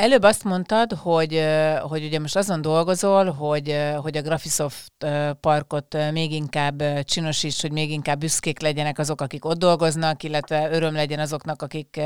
Előbb 0.03 0.23
azt 0.23 0.43
mondtad, 0.43 0.93
hogy, 0.93 1.43
hogy 1.81 2.03
ugye 2.05 2.19
most 2.19 2.35
azon 2.35 2.61
dolgozol, 2.61 3.31
hogy, 3.31 3.77
hogy 4.01 4.17
a 4.17 4.21
Graphisoft 4.21 4.91
parkot 5.39 5.97
még 6.11 6.31
inkább 6.31 7.03
csinosíts, 7.03 7.61
hogy 7.61 7.71
még 7.71 7.91
inkább 7.91 8.19
büszkék 8.19 8.61
legyenek 8.61 8.99
azok, 8.99 9.21
akik 9.21 9.45
ott 9.45 9.57
dolgoznak, 9.57 10.23
illetve 10.23 10.69
öröm 10.71 10.93
legyen 10.93 11.19
azoknak, 11.19 11.61
akik 11.61 12.01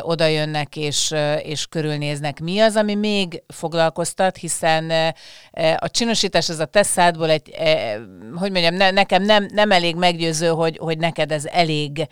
oda 0.00 0.26
jönnek 0.26 0.76
és, 0.76 1.14
és 1.42 1.66
körülnéznek. 1.66 2.40
Mi 2.40 2.60
az, 2.60 2.76
ami 2.76 2.94
még 2.94 3.42
foglalkoztat, 3.46 4.36
hiszen 4.36 5.14
a 5.76 5.90
csinosítás 5.90 6.48
az 6.48 6.58
a 6.58 6.64
te 6.64 6.84
egy, 7.28 7.54
hogy 8.34 8.50
mondjam, 8.50 8.74
ne, 8.74 8.90
nekem 8.90 9.22
nem, 9.22 9.48
nem 9.52 9.70
elég 9.70 9.96
meggyőző, 9.96 10.48
hogy, 10.48 10.78
hogy 10.78 10.98
neked 10.98 11.32
ez 11.32 11.44
elég. 11.44 12.08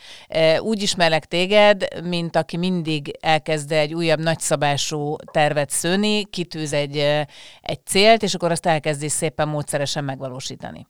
Úgy 0.58 0.82
ismerlek 0.82 1.24
téged, 1.24 1.86
mint 2.04 2.36
aki 2.36 2.56
mindig 2.56 3.16
elkezd 3.20 3.72
egy 3.72 3.94
újabb 3.94 4.20
nagyszabású 4.20 4.91
típusú 4.92 5.16
tervet 5.32 5.70
szőni, 5.70 6.24
kitűz 6.24 6.72
egy, 6.72 6.96
egy 7.60 7.86
célt, 7.86 8.22
és 8.22 8.34
akkor 8.34 8.50
azt 8.50 8.66
elkezdi 8.66 9.08
szépen 9.08 9.48
módszeresen 9.48 10.04
megvalósítani. 10.04 10.86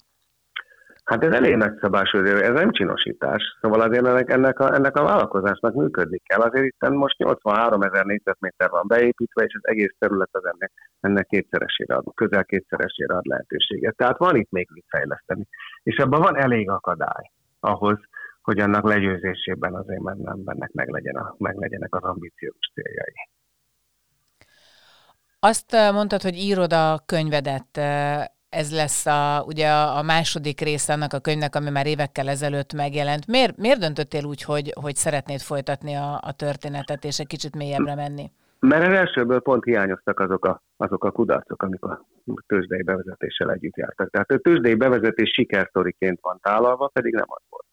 Hát 1.05 1.25
ez 1.25 1.33
elég 1.33 1.57
nagyszabású, 1.57 2.19
ez 2.19 2.53
nem 2.53 2.71
csinosítás. 2.71 3.43
Szóval 3.61 3.81
azért 3.81 4.07
ennek, 4.07 4.31
ennek, 4.31 4.59
a, 4.59 4.75
ennek 4.75 4.97
a 4.97 5.03
vállalkozásnak 5.03 5.75
működni 5.75 6.19
kell. 6.25 6.41
Azért 6.41 6.65
itt 6.65 6.89
most 6.89 7.19
83 7.19 7.83
ezer 7.83 8.05
négyzetméter 8.05 8.71
van 8.71 8.85
beépítve, 8.87 9.45
és 9.45 9.55
az 9.55 9.69
egész 9.69 9.95
terület 9.99 10.29
az 10.33 10.45
ennek, 10.45 10.73
ennek 11.01 11.27
kétszeresére 11.27 11.95
ad, 11.95 12.05
közel 12.15 12.45
kétszeresére 12.45 13.15
ad 13.15 13.27
lehetőséget. 13.27 13.97
Tehát 13.97 14.19
van 14.19 14.37
itt 14.37 14.51
még 14.51 14.69
mit 14.73 14.87
fejleszteni. 14.89 15.47
És 15.83 15.97
ebben 15.97 16.21
van 16.21 16.37
elég 16.37 16.71
akadály 16.71 17.31
ahhoz, 17.61 17.99
hogy 18.43 18.59
annak 18.59 18.85
legyőzésében 18.85 19.75
azért 19.75 20.01
mennek 20.45 20.73
meg, 20.73 20.89
legyen 20.89 21.17
a, 21.17 21.35
meg 21.39 21.57
legyenek 21.57 21.95
az 21.95 22.03
ambíciós 22.03 22.71
céljai. 22.75 23.15
Azt 25.45 25.73
mondtad, 25.93 26.23
hogy 26.23 26.35
írod 26.35 26.73
a 26.73 27.03
könyvedet, 27.07 27.79
ez 28.49 28.75
lesz 28.75 29.07
a, 29.07 29.43
ugye 29.47 29.69
a 29.71 30.03
második 30.03 30.61
része 30.61 30.93
annak 30.93 31.13
a 31.13 31.21
könyvnek, 31.21 31.55
ami 31.55 31.71
már 31.71 31.87
évekkel 31.87 32.29
ezelőtt 32.29 32.73
megjelent. 32.73 33.27
Miért, 33.27 33.57
miért 33.57 33.79
döntöttél 33.79 34.25
úgy, 34.25 34.43
hogy, 34.43 34.73
hogy 34.81 34.95
szeretnéd 34.95 35.41
folytatni 35.41 35.95
a, 35.95 36.21
a 36.23 36.33
történetet, 36.33 37.05
és 37.05 37.19
egy 37.19 37.27
kicsit 37.27 37.57
mélyebbre 37.57 37.95
menni? 37.95 38.31
Mert 38.59 38.87
az 38.87 38.93
elsőből 38.93 39.41
pont 39.41 39.65
hiányoztak 39.65 40.21
azok 40.21 40.45
a, 40.45 40.63
azok 40.77 41.05
a 41.05 41.11
kudarcok, 41.11 41.63
amik 41.63 41.85
a 41.85 42.07
tőzsdei 42.47 42.83
bevezetéssel 42.83 43.51
együtt 43.51 43.77
jártak. 43.77 44.11
Tehát 44.11 44.31
a 44.31 44.39
tőzsdei 44.39 44.75
bevezetés 44.75 45.31
sikersztoriként 45.33 46.19
van 46.21 46.39
tálalva, 46.43 46.89
pedig 46.89 47.13
nem 47.15 47.27
az 47.29 47.43
volt. 47.49 47.67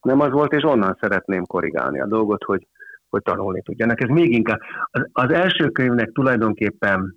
Nem 0.00 0.20
az 0.20 0.30
volt, 0.30 0.52
és 0.52 0.64
onnan 0.64 0.98
szeretném 1.00 1.44
korrigálni 1.46 2.00
a 2.00 2.06
dolgot, 2.06 2.44
hogy 2.44 2.66
hogy 3.12 3.22
tanulni 3.22 3.62
tudjanak. 3.62 4.02
Ez 4.02 4.08
még 4.08 4.32
inkább. 4.32 4.60
Az, 4.90 5.08
az 5.12 5.32
első 5.32 5.68
könyvnek 5.68 6.12
tulajdonképpen 6.12 7.16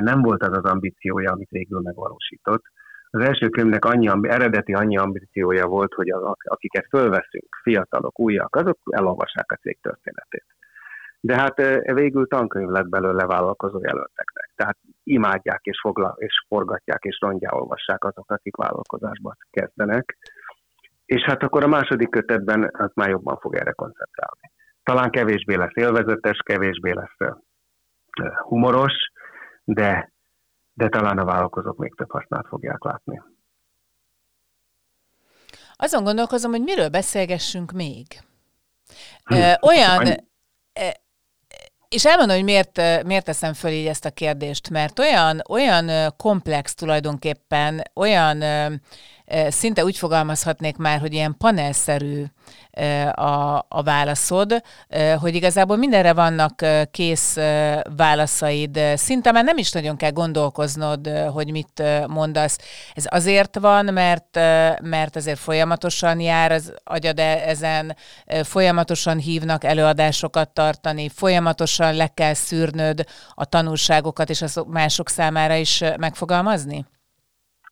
nem 0.00 0.22
volt 0.22 0.42
az 0.42 0.56
az 0.56 0.64
ambíciója, 0.64 1.32
amit 1.32 1.50
végül 1.50 1.80
megvalósított. 1.80 2.62
Az 3.10 3.20
első 3.20 3.48
könyvnek 3.48 3.84
annyi, 3.84 4.10
eredeti 4.22 4.72
annyi 4.72 4.96
ambíciója 4.96 5.66
volt, 5.66 5.94
hogy 5.94 6.10
az, 6.10 6.22
akiket 6.42 6.86
fölveszünk, 6.88 7.58
fiatalok, 7.62 8.20
újak, 8.20 8.56
azok 8.56 8.78
elolvassák 8.90 9.52
a 9.52 9.54
cég 9.54 9.78
történetét. 9.80 10.46
De 11.20 11.36
hát 11.36 11.82
végül 11.94 12.26
tankönyv 12.26 12.68
lett 12.68 12.88
belőle 12.88 13.26
vállalkozó 13.26 13.78
jelölteknek. 13.82 14.50
Tehát 14.56 14.78
imádják 15.02 15.60
és, 15.62 15.80
foglal, 15.80 16.14
és 16.18 16.44
forgatják 16.48 17.02
és 17.02 17.18
rongyá 17.20 17.50
olvassák 17.52 18.04
azok, 18.04 18.30
akik 18.30 18.56
vállalkozásba 18.56 19.36
kezdenek. 19.50 20.18
És 21.04 21.22
hát 21.22 21.42
akkor 21.42 21.62
a 21.64 21.68
második 21.68 22.10
kötetben 22.10 22.70
az 22.72 22.90
már 22.94 23.08
jobban 23.08 23.36
fog 23.36 23.54
erre 23.54 23.72
koncentrálni 23.72 24.51
talán 24.82 25.10
kevésbé 25.10 25.54
lesz 25.54 25.74
élvezetes, 25.76 26.38
kevésbé 26.44 26.92
lesz 26.92 27.36
humoros, 28.42 28.92
de, 29.64 30.12
de 30.72 30.88
talán 30.88 31.18
a 31.18 31.24
vállalkozók 31.24 31.76
még 31.76 31.94
több 31.94 32.10
hasznát 32.10 32.46
fogják 32.46 32.84
látni. 32.84 33.22
Azon 35.76 36.04
gondolkozom, 36.04 36.50
hogy 36.50 36.62
miről 36.62 36.88
beszélgessünk 36.88 37.72
még. 37.72 38.06
Hm. 39.24 39.36
Olyan, 39.60 40.06
és 41.88 42.06
elmondom, 42.06 42.36
hogy 42.36 42.44
miért, 42.44 43.04
miért 43.04 43.24
teszem 43.24 43.52
föl 43.52 43.70
így 43.70 43.86
ezt 43.86 44.04
a 44.04 44.10
kérdést, 44.10 44.70
mert 44.70 44.98
olyan, 44.98 45.42
olyan 45.48 46.12
komplex 46.16 46.74
tulajdonképpen, 46.74 47.82
olyan 47.94 48.42
szinte 49.48 49.84
úgy 49.84 49.96
fogalmazhatnék 49.96 50.76
már, 50.76 51.00
hogy 51.00 51.12
ilyen 51.12 51.36
panelszerű 51.38 52.24
a, 53.12 53.58
a 53.68 53.82
válaszod, 53.84 54.62
hogy 55.20 55.34
igazából 55.34 55.76
mindenre 55.76 56.12
vannak 56.12 56.64
kész 56.90 57.36
válaszaid. 57.96 58.80
Szinte 58.94 59.32
már 59.32 59.44
nem 59.44 59.58
is 59.58 59.72
nagyon 59.72 59.96
kell 59.96 60.10
gondolkoznod, 60.10 61.08
hogy 61.32 61.50
mit 61.50 61.82
mondasz. 62.06 62.58
Ez 62.94 63.04
azért 63.08 63.58
van, 63.58 63.84
mert, 63.84 64.34
mert 64.82 65.16
azért 65.16 65.38
folyamatosan 65.38 66.20
jár 66.20 66.52
az 66.52 66.72
agyad 66.84 67.18
e, 67.18 67.42
ezen, 67.46 67.96
folyamatosan 68.42 69.18
hívnak 69.18 69.64
előadásokat 69.64 70.50
tartani, 70.50 71.08
folyamatosan 71.08 71.94
le 71.94 72.06
kell 72.06 72.34
szűrnöd 72.34 73.04
a 73.34 73.44
tanulságokat, 73.44 74.30
és 74.30 74.42
az 74.42 74.62
mások 74.66 75.08
számára 75.08 75.54
is 75.54 75.84
megfogalmazni? 75.96 76.86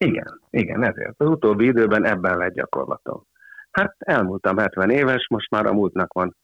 Igen, 0.04 0.40
igen, 0.50 0.84
ezért. 0.84 1.20
Az 1.20 1.26
utóbbi 1.26 1.64
időben 1.64 2.04
ebben 2.04 2.36
lett 2.36 2.54
gyakorlatom. 2.54 3.26
Hát 3.70 3.94
elmúltam 3.98 4.58
70 4.58 4.90
éves, 4.90 5.26
most 5.28 5.50
már 5.50 5.66
a 5.66 5.72
múltnak 5.72 6.12
van, 6.12 6.36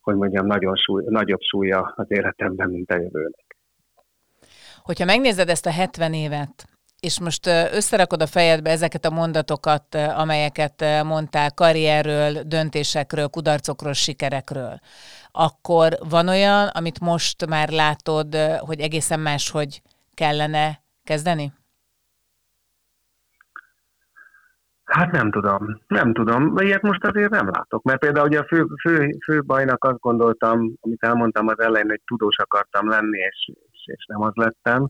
hogy 0.00 0.16
mondjam, 0.16 0.46
nagyon 0.46 0.76
súly, 0.76 1.04
nagyobb 1.06 1.40
súlya 1.40 1.92
az 1.96 2.06
életemben, 2.08 2.70
mint 2.70 2.90
a 2.90 2.94
jövőnek. 2.94 3.56
Hogyha 4.82 5.04
megnézed 5.04 5.48
ezt 5.48 5.66
a 5.66 5.70
70 5.70 6.12
évet, 6.14 6.64
és 7.00 7.20
most 7.20 7.46
összerakod 7.46 8.22
a 8.22 8.26
fejedbe 8.26 8.70
ezeket 8.70 9.04
a 9.04 9.10
mondatokat, 9.10 9.94
amelyeket 9.94 10.84
mondtál 11.04 11.50
karrierről, 11.54 12.42
döntésekről, 12.42 13.28
kudarcokról, 13.28 13.92
sikerekről, 13.92 14.78
akkor 15.30 15.98
van 16.08 16.28
olyan, 16.28 16.66
amit 16.66 17.00
most 17.00 17.46
már 17.46 17.68
látod, 17.68 18.36
hogy 18.58 18.80
egészen 18.80 19.20
máshogy 19.20 19.82
kellene 20.14 20.82
kezdeni? 21.04 21.52
Hát 24.98 25.10
nem 25.10 25.30
tudom, 25.30 25.80
nem 25.86 26.12
tudom. 26.12 26.56
Ilyet 26.56 26.82
most 26.82 27.04
azért 27.04 27.30
nem 27.30 27.48
látok, 27.50 27.82
mert 27.82 27.98
például 27.98 28.26
ugye 28.26 28.38
a 28.38 28.44
fő, 28.44 28.66
fő, 28.82 29.10
fő 29.24 29.42
bajnak 29.42 29.84
azt 29.84 29.98
gondoltam, 29.98 30.72
amit 30.80 31.04
elmondtam 31.04 31.48
az 31.48 31.60
elején, 31.60 31.88
hogy 31.88 32.00
tudós 32.06 32.36
akartam 32.38 32.88
lenni, 32.88 33.18
és, 33.18 33.50
és, 33.70 33.82
és 33.84 34.06
nem 34.06 34.22
az 34.22 34.32
lettem, 34.34 34.88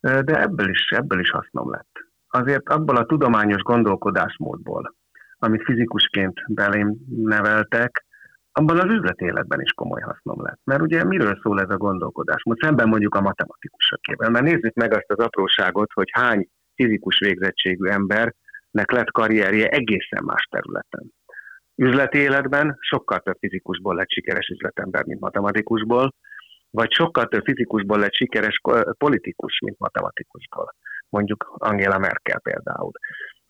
de 0.00 0.40
ebből 0.40 0.68
is, 0.68 0.90
ebből 0.90 1.20
is 1.20 1.30
hasznom 1.30 1.70
lett. 1.70 1.90
Azért 2.28 2.68
abból 2.68 2.96
a 2.96 3.04
tudományos 3.04 3.62
gondolkodásmódból, 3.62 4.94
amit 5.38 5.64
fizikusként 5.64 6.40
belém 6.48 6.96
neveltek, 7.08 8.04
abban 8.52 8.78
az 8.78 8.90
üzleti 8.90 9.24
életben 9.24 9.60
is 9.60 9.72
komoly 9.72 10.00
hasznom 10.00 10.42
lett. 10.42 10.60
Mert 10.64 10.82
ugye 10.82 11.04
miről 11.04 11.38
szól 11.42 11.60
ez 11.60 11.70
a 11.70 11.76
gondolkodás? 11.76 12.42
Most 12.44 12.62
szemben 12.62 12.88
mondjuk 12.88 13.14
a 13.14 13.20
matematikusokével. 13.20 14.30
Mert 14.30 14.44
nézzük 14.44 14.74
meg 14.74 14.92
azt 14.92 15.10
az 15.10 15.18
apróságot, 15.18 15.92
hogy 15.92 16.08
hány 16.12 16.48
fizikus 16.74 17.18
végzettségű 17.18 17.88
ember 17.88 18.34
lett 18.72 19.10
karrierje 19.10 19.68
egészen 19.68 20.24
más 20.24 20.46
területen. 20.50 21.12
Üzleti 21.74 22.18
életben 22.18 22.76
sokkal 22.80 23.18
több 23.18 23.36
fizikusból 23.38 23.94
lett 23.94 24.10
sikeres 24.10 24.48
üzletember, 24.48 25.04
mint 25.04 25.20
matematikusból, 25.20 26.14
vagy 26.70 26.92
sokkal 26.92 27.26
több 27.26 27.44
fizikusból 27.44 27.98
lett 27.98 28.14
sikeres 28.14 28.60
politikus, 28.98 29.58
mint 29.64 29.78
matematikusból. 29.78 30.74
Mondjuk 31.08 31.54
Angela 31.58 31.98
Merkel 31.98 32.40
például. 32.40 32.92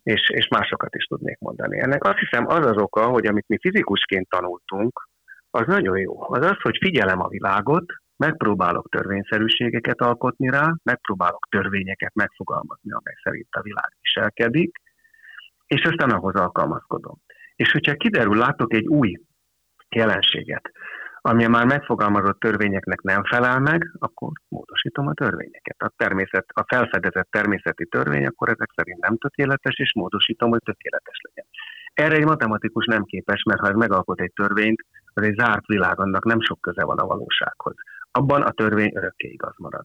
És, 0.03 0.29
és 0.29 0.49
másokat 0.49 0.95
is 0.95 1.05
tudnék 1.05 1.39
mondani. 1.39 1.81
Ennek 1.81 2.05
azt 2.05 2.19
hiszem 2.19 2.47
az 2.47 2.67
az 2.67 2.77
oka, 2.77 3.07
hogy 3.07 3.27
amit 3.27 3.49
mi 3.49 3.59
fizikusként 3.61 4.29
tanultunk, 4.29 5.09
az 5.51 5.67
nagyon 5.67 5.99
jó. 5.99 6.33
Az 6.33 6.45
az, 6.45 6.61
hogy 6.63 6.79
figyelem 6.81 7.21
a 7.21 7.29
világot, 7.29 7.85
megpróbálok 8.17 8.89
törvényszerűségeket 8.89 10.01
alkotni 10.01 10.49
rá, 10.49 10.75
megpróbálok 10.83 11.47
törvényeket 11.51 12.15
megfogalmazni, 12.15 12.93
amely 12.93 13.15
szerint 13.23 13.49
a 13.51 13.63
világ 13.63 13.97
viselkedik, 14.01 14.77
és 15.73 15.85
aztán 15.85 16.11
ahhoz 16.11 16.35
alkalmazkodom. 16.35 17.17
És 17.57 17.73
hogyha 17.73 17.95
kiderül, 17.95 18.37
látok 18.37 18.75
egy 18.75 18.87
új 18.87 19.21
jelenséget, 19.89 20.71
ami 21.21 21.47
már 21.47 21.67
megfogalmazott 21.67 22.41
törvényeknek 22.41 23.01
nem 23.01 23.25
felel 23.25 23.61
meg, 23.61 23.91
akkor 23.99 24.31
módosítom 24.49 25.07
a 25.07 25.15
törvényeket. 25.15 25.77
A, 25.79 25.93
természet, 25.97 26.47
a 26.55 26.65
felfedezett 26.69 27.31
természeti 27.31 27.87
törvény 27.87 28.27
akkor 28.27 28.49
ezek 28.49 28.71
szerint 28.77 29.01
nem 29.01 29.17
tökéletes, 29.17 29.75
és 29.79 29.93
módosítom, 29.95 30.51
hogy 30.51 30.63
tökéletes 30.65 31.21
legyen. 31.23 31.47
Erre 31.95 32.17
egy 32.17 32.25
matematikus 32.25 32.87
nem 32.87 33.05
képes, 33.05 33.43
mert 33.43 33.61
ha 33.61 33.69
ez 33.69 33.75
megalkot 33.75 34.21
egy 34.21 34.33
törvényt, 34.33 34.85
az 35.15 35.23
egy 35.23 35.35
zárt 35.35 35.67
világ, 35.67 36.01
annak 36.01 36.25
nem 36.25 36.41
sok 36.41 36.61
köze 36.61 36.85
van 36.85 36.99
a 36.99 37.07
valósághoz. 37.07 37.75
Abban 38.11 38.43
a 38.43 38.51
törvény 38.51 38.91
örökké 38.95 39.29
igaz 39.29 39.55
marad 39.57 39.85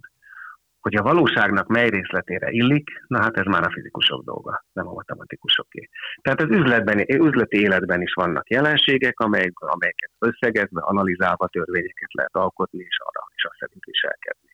Hogy 0.87 0.95
a 0.95 1.09
valóságnak 1.13 1.67
mely 1.67 1.89
részletére 1.89 2.49
illik, 2.49 2.89
na 3.07 3.21
hát 3.21 3.37
ez 3.37 3.45
már 3.45 3.63
a 3.63 3.71
fizikusok 3.71 4.23
dolga, 4.23 4.63
nem 4.73 4.87
a 4.87 4.93
matematikusoké. 4.93 5.89
Tehát 6.21 6.41
az 6.41 6.49
üzletben, 6.49 7.05
üzleti 7.07 7.57
életben 7.57 8.01
is 8.01 8.13
vannak 8.13 8.49
jelenségek, 8.49 9.19
amelyek, 9.19 9.59
amelyeket 9.59 10.11
összegezve, 10.19 10.81
analizálva 10.81 11.47
törvényeket 11.47 12.13
lehet 12.13 12.35
alkotni, 12.35 12.79
és 12.79 12.97
arra 12.99 13.23
is 13.35 13.43
azt 13.45 13.57
szerint 13.59 13.83
viselkedni. 13.83 14.49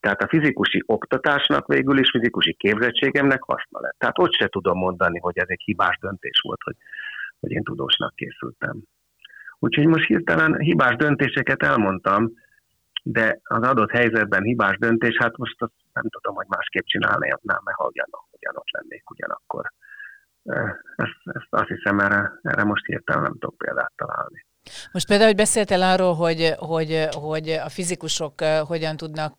Tehát 0.00 0.22
a 0.22 0.28
fizikusi 0.28 0.82
oktatásnak 0.86 1.66
végül 1.66 1.98
is 1.98 2.10
fizikusi 2.10 2.54
képzettségemnek 2.54 3.42
haszna 3.42 3.80
lett. 3.80 3.98
Tehát 3.98 4.18
ott 4.18 4.32
se 4.32 4.48
tudom 4.48 4.78
mondani, 4.78 5.18
hogy 5.18 5.38
ez 5.38 5.48
egy 5.48 5.62
hibás 5.64 5.98
döntés 6.00 6.40
volt, 6.42 6.62
hogy, 6.62 6.76
hogy 7.40 7.50
én 7.50 7.62
tudósnak 7.62 8.14
készültem. 8.14 8.76
Úgyhogy 9.58 9.86
most 9.86 10.06
hirtelen 10.06 10.58
hibás 10.58 10.96
döntéseket 10.96 11.62
elmondtam, 11.62 12.32
de 13.12 13.40
az 13.42 13.62
adott 13.62 13.90
helyzetben 13.90 14.42
hibás 14.42 14.78
döntés, 14.78 15.16
hát 15.18 15.36
most 15.36 15.62
azt 15.62 15.72
nem 15.92 16.08
tudom, 16.08 16.34
hogy 16.34 16.46
másképp 16.48 16.84
csinálnám, 16.84 17.38
mert 17.42 17.76
ha 17.76 17.90
ugyanott 18.30 18.70
lennék 18.70 19.10
ugyanakkor. 19.10 19.72
Ezt, 20.96 21.20
ezt 21.24 21.46
azt 21.50 21.68
hiszem, 21.68 21.98
erre, 21.98 22.32
erre 22.42 22.64
most 22.64 22.86
hirtelen 22.86 23.22
nem 23.22 23.32
tudok 23.32 23.58
példát 23.58 23.92
találni. 23.96 24.46
Most 24.92 25.06
például, 25.06 25.28
hogy 25.28 25.38
beszéltél 25.38 25.82
arról, 25.82 26.14
hogy, 26.14 26.54
hogy, 26.56 27.08
hogy 27.10 27.48
a 27.48 27.68
fizikusok 27.68 28.40
hogyan 28.66 28.96
tudnak 28.96 29.34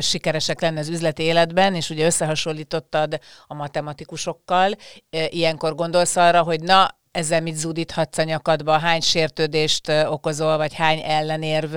sikeresek 0.00 0.60
lenni 0.60 0.78
az 0.78 0.88
üzleti 0.88 1.22
életben, 1.22 1.74
és 1.74 1.90
ugye 1.90 2.06
összehasonlítottad 2.06 3.18
a 3.46 3.54
matematikusokkal. 3.54 4.70
Ilyenkor 5.10 5.74
gondolsz 5.74 6.16
arra, 6.16 6.42
hogy 6.42 6.60
na, 6.62 6.88
ezzel 7.20 7.42
mit 7.42 7.54
zúdíthatsz 7.54 8.18
a 8.18 8.22
nyakadba, 8.22 8.78
hány 8.78 9.00
sértődést 9.00 9.88
okozol, 10.06 10.56
vagy 10.56 10.74
hány 10.74 11.00
ellenérv 11.04 11.70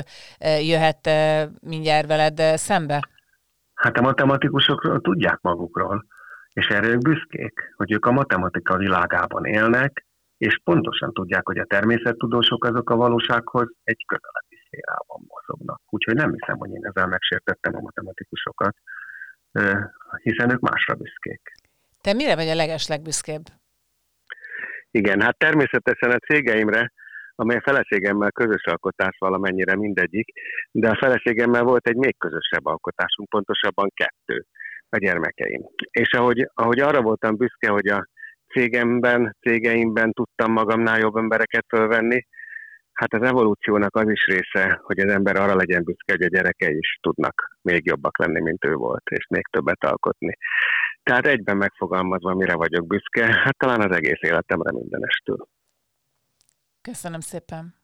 jöhet 0.72 1.10
mindjárt 1.62 2.08
veled 2.08 2.58
szembe? 2.58 3.00
Hát 3.74 3.98
a 3.98 4.02
matematikusok 4.02 5.02
tudják 5.02 5.40
magukról, 5.42 6.06
és 6.54 6.68
erre 6.68 6.88
ők 6.88 7.02
büszkék, 7.02 7.74
hogy 7.76 7.92
ők 7.92 8.06
a 8.06 8.12
matematika 8.12 8.78
világában 8.78 9.46
élnek, 9.46 10.06
és 10.38 10.60
pontosan 10.64 11.14
tudják, 11.14 11.46
hogy 11.46 11.58
a 11.58 11.66
természettudósok 11.66 12.66
azok 12.66 12.90
a 12.90 12.96
valósághoz 12.96 13.68
egy 13.84 14.06
közeleti 14.06 14.66
szférában 14.66 15.22
mozognak. 15.28 15.82
Úgyhogy 15.90 16.16
nem 16.16 16.32
hiszem, 16.32 16.58
hogy 16.58 16.70
én 16.70 16.86
ezzel 16.86 17.08
megsértettem 17.08 17.76
a 17.76 17.82
matematikusokat, 17.82 18.76
hiszen 20.22 20.52
ők 20.52 20.60
másra 20.60 20.94
büszkék. 20.96 21.42
Te 22.02 22.14
mire 22.14 22.36
vagy 22.36 22.48
a 22.48 22.56
leges 22.56 22.88
legbüszkébb? 22.88 23.44
Igen, 25.00 25.22
hát 25.22 25.38
természetesen 25.38 26.12
a 26.12 26.18
cégeimre, 26.18 26.92
amely 27.36 27.58
a 27.58 27.62
feleségemmel 27.62 28.32
közös 28.32 28.64
alkotás 28.66 29.16
valamennyire 29.20 29.76
mindegyik, 29.76 30.28
de 30.72 30.90
a 30.90 30.98
feleségemmel 30.98 31.64
volt 31.64 31.88
egy 31.88 31.96
még 31.96 32.18
közösebb 32.18 32.66
alkotásunk, 32.66 33.30
pontosabban 33.30 33.92
kettő 33.94 34.46
a 34.90 34.98
gyermekeim. 34.98 35.62
És 35.92 36.14
ahogy, 36.14 36.50
ahogy 36.54 36.80
arra 36.80 37.02
voltam 37.02 37.38
büszke, 37.38 37.70
hogy 37.70 37.88
a 37.88 38.08
cégemben, 38.54 39.36
cégeimben 39.42 40.12
tudtam 40.12 40.52
magamnál 40.52 41.00
jobb 41.00 41.16
embereket 41.16 41.66
fölvenni, 41.68 42.28
hát 42.94 43.14
az 43.14 43.22
evolúciónak 43.22 43.96
az 43.96 44.10
is 44.10 44.26
része, 44.26 44.80
hogy 44.84 45.00
az 45.00 45.12
ember 45.12 45.36
arra 45.36 45.56
legyen 45.56 45.84
büszke, 45.84 46.14
hogy 46.14 46.24
a 46.24 46.36
gyerekei 46.36 46.78
is 46.78 46.98
tudnak 47.02 47.58
még 47.62 47.86
jobbak 47.86 48.18
lenni, 48.18 48.42
mint 48.42 48.66
ő 48.66 48.74
volt, 48.74 49.10
és 49.10 49.26
még 49.30 49.48
többet 49.48 49.84
alkotni. 49.84 50.38
Tehát 51.04 51.26
egyben 51.26 51.58
megfogalmazva, 51.58 52.34
mire 52.34 52.56
vagyok 52.56 52.88
büszke, 52.88 53.26
hát 53.26 53.58
talán 53.58 53.82
az 53.82 53.96
egész 53.96 54.22
életemre 54.22 54.72
mindenestől. 54.72 55.48
Köszönöm 56.82 57.20
szépen. 57.20 57.83